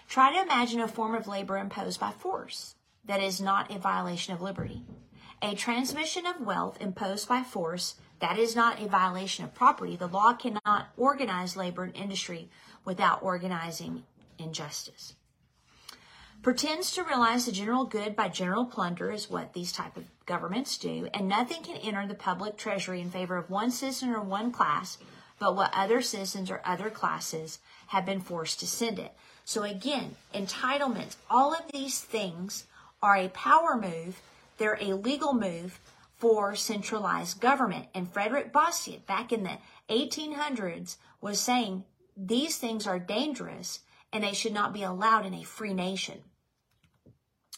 Try 0.08 0.32
to 0.32 0.42
imagine 0.42 0.80
a 0.80 0.88
form 0.88 1.14
of 1.14 1.28
labor 1.28 1.56
imposed 1.56 2.00
by 2.00 2.10
force 2.10 2.74
that 3.04 3.22
is 3.22 3.40
not 3.40 3.72
a 3.72 3.78
violation 3.78 4.34
of 4.34 4.42
liberty. 4.42 4.82
A 5.40 5.54
transmission 5.54 6.26
of 6.26 6.40
wealth 6.40 6.78
imposed 6.80 7.28
by 7.28 7.42
force, 7.42 7.94
that 8.20 8.38
is 8.38 8.56
not 8.56 8.80
a 8.80 8.88
violation 8.88 9.44
of 9.44 9.54
property. 9.54 9.94
The 9.94 10.08
law 10.08 10.32
cannot 10.32 10.88
organize 10.96 11.56
labor 11.56 11.84
and 11.84 11.94
industry 11.94 12.48
without 12.84 13.22
organizing 13.22 14.02
injustice. 14.38 15.14
Pretends 16.42 16.92
to 16.92 17.02
realize 17.02 17.46
the 17.46 17.52
general 17.52 17.84
good 17.84 18.16
by 18.16 18.28
general 18.28 18.64
plunder 18.64 19.10
is 19.10 19.28
what 19.28 19.52
these 19.52 19.72
type 19.72 19.96
of 19.96 20.04
governments 20.26 20.76
do, 20.78 21.08
and 21.12 21.28
nothing 21.28 21.62
can 21.62 21.76
enter 21.76 22.06
the 22.06 22.14
public 22.14 22.56
treasury 22.56 23.00
in 23.00 23.10
favor 23.10 23.36
of 23.36 23.50
one 23.50 23.70
citizen 23.70 24.10
or 24.10 24.22
one 24.22 24.52
class, 24.52 24.98
but 25.38 25.54
what 25.56 25.72
other 25.74 26.00
citizens 26.00 26.50
or 26.50 26.60
other 26.64 26.90
classes 26.90 27.58
have 27.88 28.06
been 28.06 28.20
forced 28.20 28.60
to 28.60 28.66
send 28.66 28.98
it. 28.98 29.12
So 29.44 29.62
again, 29.62 30.14
entitlements, 30.34 31.16
all 31.28 31.52
of 31.52 31.72
these 31.72 32.00
things 32.00 32.64
are 33.02 33.16
a 33.16 33.28
power 33.28 33.76
move, 33.76 34.20
they're 34.58 34.78
a 34.80 34.94
legal 34.94 35.32
move 35.32 35.80
for 36.16 36.54
centralized 36.54 37.40
government. 37.40 37.86
And 37.94 38.12
Frederick 38.12 38.52
Bastiat, 38.52 39.06
back 39.06 39.32
in 39.32 39.44
the 39.44 39.58
1800s, 39.88 40.96
was 41.20 41.40
saying 41.40 41.84
these 42.16 42.58
things 42.58 42.86
are 42.86 42.98
dangerous 42.98 43.80
and 44.12 44.24
they 44.24 44.32
should 44.32 44.52
not 44.52 44.72
be 44.72 44.82
allowed 44.82 45.26
in 45.26 45.34
a 45.34 45.44
free 45.44 45.74
nation. 45.74 46.18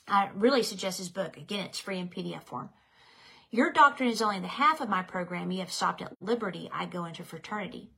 I 0.06 0.30
really 0.34 0.62
suggest 0.62 0.98
his 0.98 1.08
book. 1.08 1.36
Again, 1.36 1.64
it's 1.64 1.78
free 1.78 1.98
in 1.98 2.08
PDF 2.08 2.42
form. 2.42 2.70
Your 3.50 3.72
doctrine 3.72 4.10
is 4.10 4.22
only 4.22 4.40
the 4.40 4.48
half 4.48 4.80
of 4.80 4.88
my 4.88 5.02
program. 5.02 5.50
You 5.50 5.60
have 5.60 5.72
stopped 5.72 6.02
at 6.02 6.16
liberty. 6.20 6.68
I 6.72 6.86
go 6.86 7.04
into 7.04 7.24
fraternity. 7.24 7.90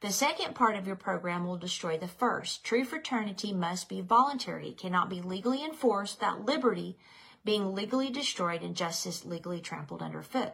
The 0.00 0.10
second 0.10 0.54
part 0.54 0.76
of 0.76 0.86
your 0.86 0.96
program 0.96 1.44
will 1.44 1.56
destroy 1.56 1.98
the 1.98 2.08
first. 2.08 2.64
True 2.64 2.84
fraternity 2.84 3.52
must 3.52 3.88
be 3.88 4.00
voluntary. 4.00 4.68
It 4.68 4.78
cannot 4.78 5.08
be 5.08 5.20
legally 5.20 5.64
enforced 5.64 6.18
without 6.18 6.44
liberty 6.44 6.98
being 7.44 7.74
legally 7.74 8.10
destroyed 8.10 8.62
and 8.62 8.76
justice 8.76 9.24
legally 9.24 9.60
trampled 9.60 10.02
underfoot. 10.02 10.52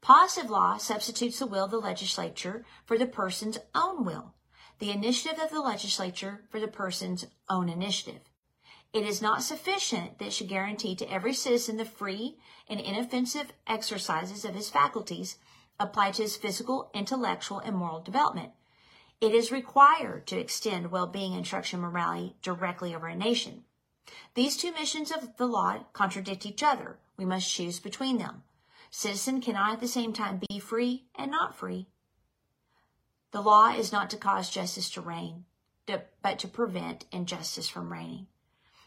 Positive 0.00 0.50
law 0.50 0.76
substitutes 0.78 1.38
the 1.38 1.46
will 1.46 1.64
of 1.64 1.70
the 1.70 1.78
legislature 1.78 2.64
for 2.84 2.98
the 2.98 3.06
person's 3.06 3.58
own 3.74 4.04
will, 4.04 4.34
the 4.80 4.90
initiative 4.90 5.38
of 5.38 5.50
the 5.50 5.60
legislature 5.60 6.42
for 6.50 6.58
the 6.58 6.66
person's 6.66 7.26
own 7.48 7.68
initiative. 7.68 8.20
It 8.92 9.06
is 9.06 9.22
not 9.22 9.42
sufficient 9.42 10.18
that 10.18 10.26
it 10.26 10.32
should 10.32 10.48
guarantee 10.48 10.96
to 10.96 11.10
every 11.10 11.32
citizen 11.32 11.76
the 11.76 11.84
free 11.84 12.36
and 12.68 12.80
inoffensive 12.80 13.52
exercises 13.66 14.44
of 14.44 14.54
his 14.54 14.68
faculties 14.68 15.38
applied 15.80 16.14
to 16.14 16.22
his 16.22 16.36
physical, 16.36 16.90
intellectual, 16.92 17.60
and 17.60 17.76
moral 17.76 18.00
development. 18.00 18.52
It 19.20 19.34
is 19.34 19.52
required 19.52 20.26
to 20.26 20.38
extend 20.38 20.90
well-being, 20.90 21.32
instruction, 21.32 21.80
morality 21.80 22.34
directly 22.42 22.94
over 22.94 23.06
a 23.06 23.14
nation. 23.14 23.64
These 24.34 24.56
two 24.56 24.72
missions 24.72 25.10
of 25.10 25.36
the 25.36 25.46
law 25.46 25.84
contradict 25.92 26.46
each 26.46 26.62
other. 26.62 26.98
We 27.16 27.24
must 27.24 27.52
choose 27.52 27.80
between 27.80 28.18
them. 28.18 28.42
Citizen 28.90 29.40
cannot 29.40 29.74
at 29.74 29.80
the 29.80 29.88
same 29.88 30.12
time 30.12 30.40
be 30.48 30.58
free 30.58 31.04
and 31.14 31.30
not 31.30 31.56
free. 31.56 31.88
The 33.30 33.40
law 33.40 33.70
is 33.74 33.92
not 33.92 34.10
to 34.10 34.16
cause 34.16 34.50
justice 34.50 34.90
to 34.90 35.00
reign, 35.00 35.44
but 35.86 36.38
to 36.38 36.48
prevent 36.48 37.06
injustice 37.10 37.68
from 37.68 37.92
reigning. 37.92 38.26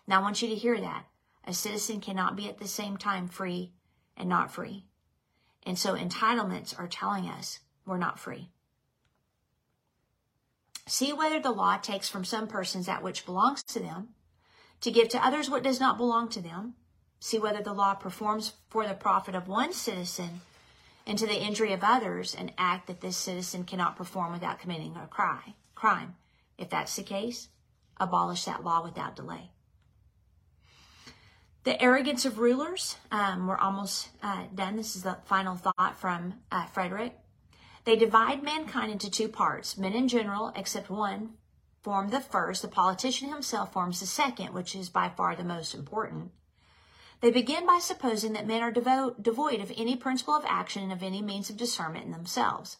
Now 0.07 0.19
I 0.19 0.23
want 0.23 0.41
you 0.41 0.49
to 0.49 0.55
hear 0.55 0.79
that. 0.79 1.05
A 1.47 1.53
citizen 1.53 2.01
cannot 2.01 2.35
be 2.35 2.47
at 2.47 2.59
the 2.59 2.67
same 2.67 2.97
time 2.97 3.27
free 3.27 3.71
and 4.17 4.29
not 4.29 4.51
free. 4.51 4.85
And 5.63 5.77
so 5.77 5.95
entitlements 5.95 6.77
are 6.77 6.87
telling 6.87 7.27
us 7.27 7.59
we're 7.85 7.97
not 7.97 8.19
free. 8.19 8.49
See 10.87 11.13
whether 11.13 11.39
the 11.39 11.51
law 11.51 11.77
takes 11.77 12.09
from 12.09 12.23
some 12.23 12.47
persons 12.47 12.85
that 12.85 13.01
which 13.01 13.25
belongs 13.25 13.63
to 13.63 13.79
them 13.79 14.09
to 14.81 14.91
give 14.91 15.09
to 15.09 15.25
others 15.25 15.49
what 15.49 15.63
does 15.63 15.79
not 15.79 15.97
belong 15.97 16.29
to 16.29 16.41
them. 16.41 16.75
See 17.19 17.39
whether 17.39 17.61
the 17.61 17.73
law 17.73 17.93
performs 17.95 18.53
for 18.69 18.87
the 18.87 18.93
profit 18.93 19.35
of 19.35 19.47
one 19.47 19.73
citizen 19.73 20.41
and 21.07 21.17
to 21.17 21.25
the 21.25 21.41
injury 21.41 21.73
of 21.73 21.83
others 21.83 22.35
an 22.35 22.51
act 22.57 22.87
that 22.87 23.01
this 23.01 23.17
citizen 23.17 23.63
cannot 23.63 23.95
perform 23.95 24.33
without 24.33 24.59
committing 24.59 24.95
a 24.95 25.07
cry, 25.07 25.55
crime. 25.75 26.15
If 26.57 26.69
that's 26.69 26.95
the 26.95 27.03
case, 27.03 27.49
abolish 27.97 28.45
that 28.45 28.63
law 28.63 28.83
without 28.83 29.15
delay. 29.15 29.51
The 31.63 31.81
arrogance 31.81 32.25
of 32.25 32.37
rulers. 32.37 32.95
Um, 33.11 33.47
we're 33.47 33.57
almost 33.57 34.09
uh, 34.21 34.43
done. 34.53 34.75
This 34.75 34.95
is 34.95 35.03
the 35.03 35.17
final 35.25 35.55
thought 35.55 35.97
from 35.97 36.35
uh, 36.51 36.67
Frederick. 36.67 37.17
They 37.85 37.95
divide 37.95 38.43
mankind 38.43 38.91
into 38.91 39.09
two 39.09 39.27
parts. 39.27 39.77
Men 39.77 39.93
in 39.93 40.07
general, 40.07 40.51
except 40.55 40.89
one, 40.89 41.31
form 41.85 42.09
the 42.09 42.19
first. 42.19 42.63
The 42.63 42.67
politician 42.67 43.29
himself 43.29 43.71
forms 43.71 43.99
the 43.99 44.07
second, 44.07 44.55
which 44.55 44.75
is 44.75 44.89
by 44.89 45.07
far 45.07 45.35
the 45.35 45.43
most 45.43 45.75
important. 45.75 46.31
They 47.21 47.29
begin 47.29 47.67
by 47.67 47.77
supposing 47.77 48.33
that 48.33 48.47
men 48.47 48.63
are 48.63 48.73
devo- 48.73 49.21
devoid 49.21 49.61
of 49.61 49.71
any 49.77 49.95
principle 49.95 50.33
of 50.33 50.43
action 50.47 50.81
and 50.81 50.91
of 50.91 51.03
any 51.03 51.21
means 51.21 51.51
of 51.51 51.57
discernment 51.57 52.05
in 52.05 52.11
themselves. 52.11 52.77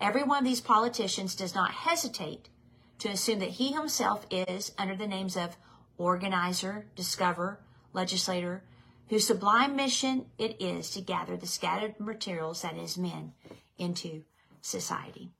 Every 0.00 0.22
one 0.22 0.38
of 0.38 0.44
these 0.44 0.62
politicians 0.62 1.34
does 1.34 1.54
not 1.54 1.72
hesitate 1.72 2.48
to 3.00 3.10
assume 3.10 3.38
that 3.40 3.50
he 3.50 3.72
himself 3.72 4.26
is, 4.30 4.72
under 4.78 4.96
the 4.96 5.06
names 5.06 5.36
of 5.36 5.58
organizer, 5.98 6.86
discoverer, 6.96 7.60
legislator, 7.92 8.64
whose 9.10 9.26
sublime 9.26 9.76
mission 9.76 10.24
it 10.38 10.56
is 10.58 10.90
to 10.92 11.02
gather 11.02 11.36
the 11.36 11.46
scattered 11.46 12.00
materials, 12.00 12.62
that 12.62 12.78
is, 12.78 12.96
men, 12.96 13.34
into 13.76 14.24
society. 14.62 15.32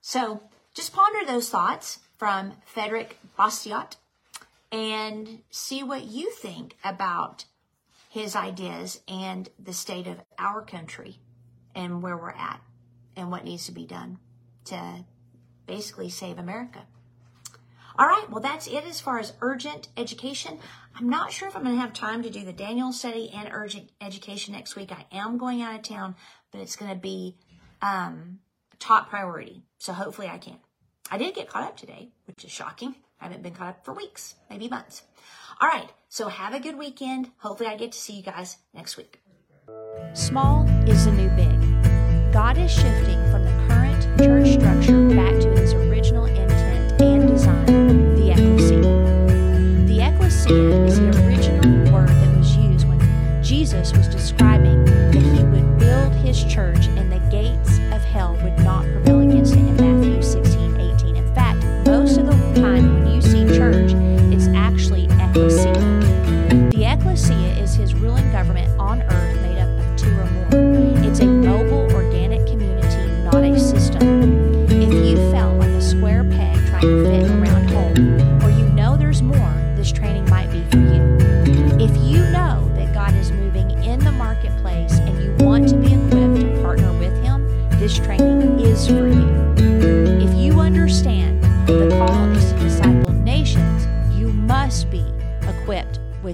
So 0.00 0.42
just 0.74 0.92
ponder 0.92 1.24
those 1.24 1.48
thoughts 1.48 2.00
from 2.18 2.54
Frederick 2.64 3.18
Bastiat 3.38 3.96
and 4.72 5.40
see 5.50 5.82
what 5.82 6.04
you 6.04 6.30
think 6.30 6.76
about 6.84 7.44
his 8.08 8.34
ideas 8.34 9.00
and 9.08 9.48
the 9.58 9.72
state 9.72 10.06
of 10.06 10.22
our 10.38 10.62
country 10.62 11.18
and 11.74 12.02
where 12.02 12.16
we're 12.16 12.30
at 12.30 12.60
and 13.16 13.30
what 13.30 13.44
needs 13.44 13.66
to 13.66 13.72
be 13.72 13.86
done 13.86 14.18
to 14.64 15.04
basically 15.66 16.08
save 16.08 16.38
America. 16.38 16.86
All 17.98 18.06
right, 18.06 18.28
well, 18.30 18.40
that's 18.40 18.66
it 18.66 18.84
as 18.84 19.00
far 19.00 19.18
as 19.18 19.32
urgent 19.40 19.88
education. 19.96 20.58
I'm 20.98 21.08
not 21.08 21.32
sure 21.32 21.48
if 21.48 21.56
I'm 21.56 21.64
going 21.64 21.76
to 21.76 21.80
have 21.80 21.94
time 21.94 22.22
to 22.22 22.30
do 22.30 22.44
the 22.44 22.52
Daniel 22.52 22.92
study 22.92 23.30
and 23.34 23.48
urgent 23.52 23.90
education 24.00 24.52
next 24.52 24.76
week. 24.76 24.92
I 24.92 25.06
am 25.12 25.38
going 25.38 25.62
out 25.62 25.74
of 25.74 25.82
town, 25.82 26.14
but 26.52 26.60
it's 26.60 26.76
going 26.76 26.90
to 26.90 26.98
be 26.98 27.36
um, 27.80 28.40
top 28.78 29.08
priority. 29.08 29.62
So 29.78 29.94
hopefully 29.94 30.28
I 30.28 30.38
can. 30.38 30.58
I 31.10 31.18
did 31.18 31.34
get 31.34 31.48
caught 31.48 31.62
up 31.62 31.76
today, 31.76 32.08
which 32.26 32.44
is 32.44 32.50
shocking. 32.50 32.94
I 33.20 33.24
haven't 33.24 33.42
been 33.42 33.54
caught 33.54 33.68
up 33.68 33.84
for 33.84 33.94
weeks, 33.94 34.34
maybe 34.50 34.68
months. 34.68 35.02
All 35.60 35.68
right, 35.68 35.88
so 36.08 36.28
have 36.28 36.52
a 36.52 36.60
good 36.60 36.76
weekend. 36.76 37.30
Hopefully 37.38 37.68
I 37.68 37.76
get 37.76 37.92
to 37.92 37.98
see 37.98 38.14
you 38.14 38.22
guys 38.22 38.58
next 38.74 38.96
week. 38.96 39.20
Small 40.14 40.68
is 40.86 41.04
the 41.04 41.12
new 41.12 41.28
big. 41.30 42.32
God 42.32 42.58
is 42.58 42.70
shifting 42.70 43.22
from 43.30 43.44
the 43.44 43.52
current 43.68 44.02
church 44.18 44.54
structure 44.54 45.08
back 45.10 45.40
to 45.40 45.50
his 45.52 45.74
original 45.74 46.26
intent 46.26 47.00
and 47.00 47.28
design, 47.28 48.16
the 48.16 48.32
ecclesia. 48.32 48.82
The 49.86 50.00
ecclesia 50.00 50.84
is 50.84 50.98
the 50.98 51.24
original 51.24 51.92
word 51.92 52.08
that 52.08 52.36
was 52.36 52.56
used 52.56 52.86
when 52.88 53.42
Jesus 53.42 53.92
was 53.92 54.08
describing 54.08 54.55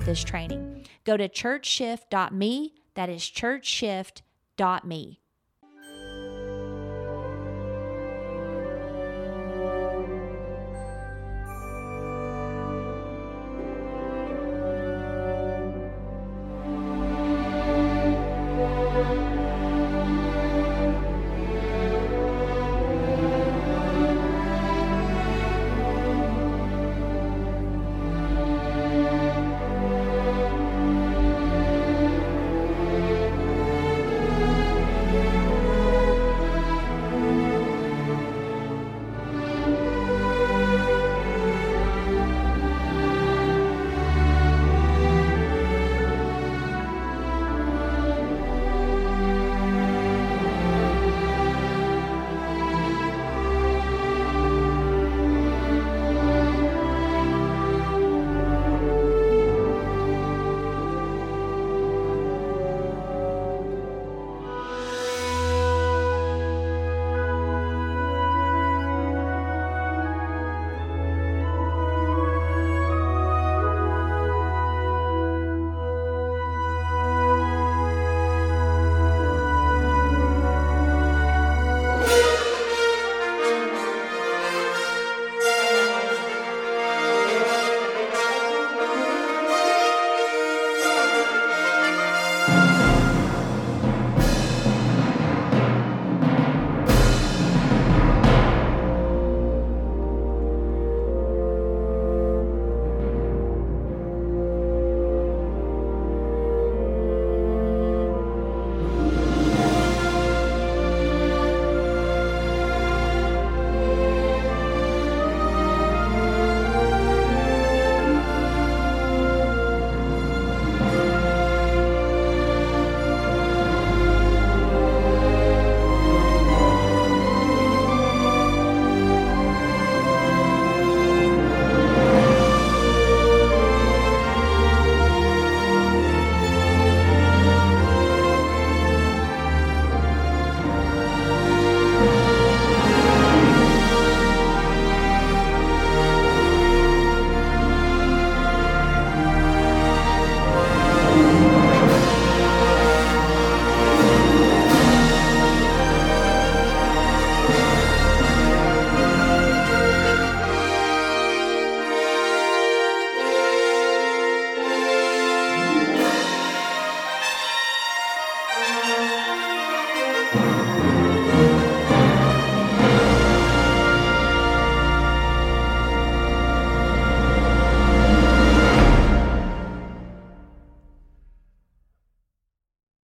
with 0.03 0.07
this 0.07 0.25
training. 0.25 0.85
Go 1.05 1.17
to 1.17 1.29
churchshift.me, 1.29 2.75
that 2.95 3.09
is 3.09 3.23
churchshift.me. 3.23 5.22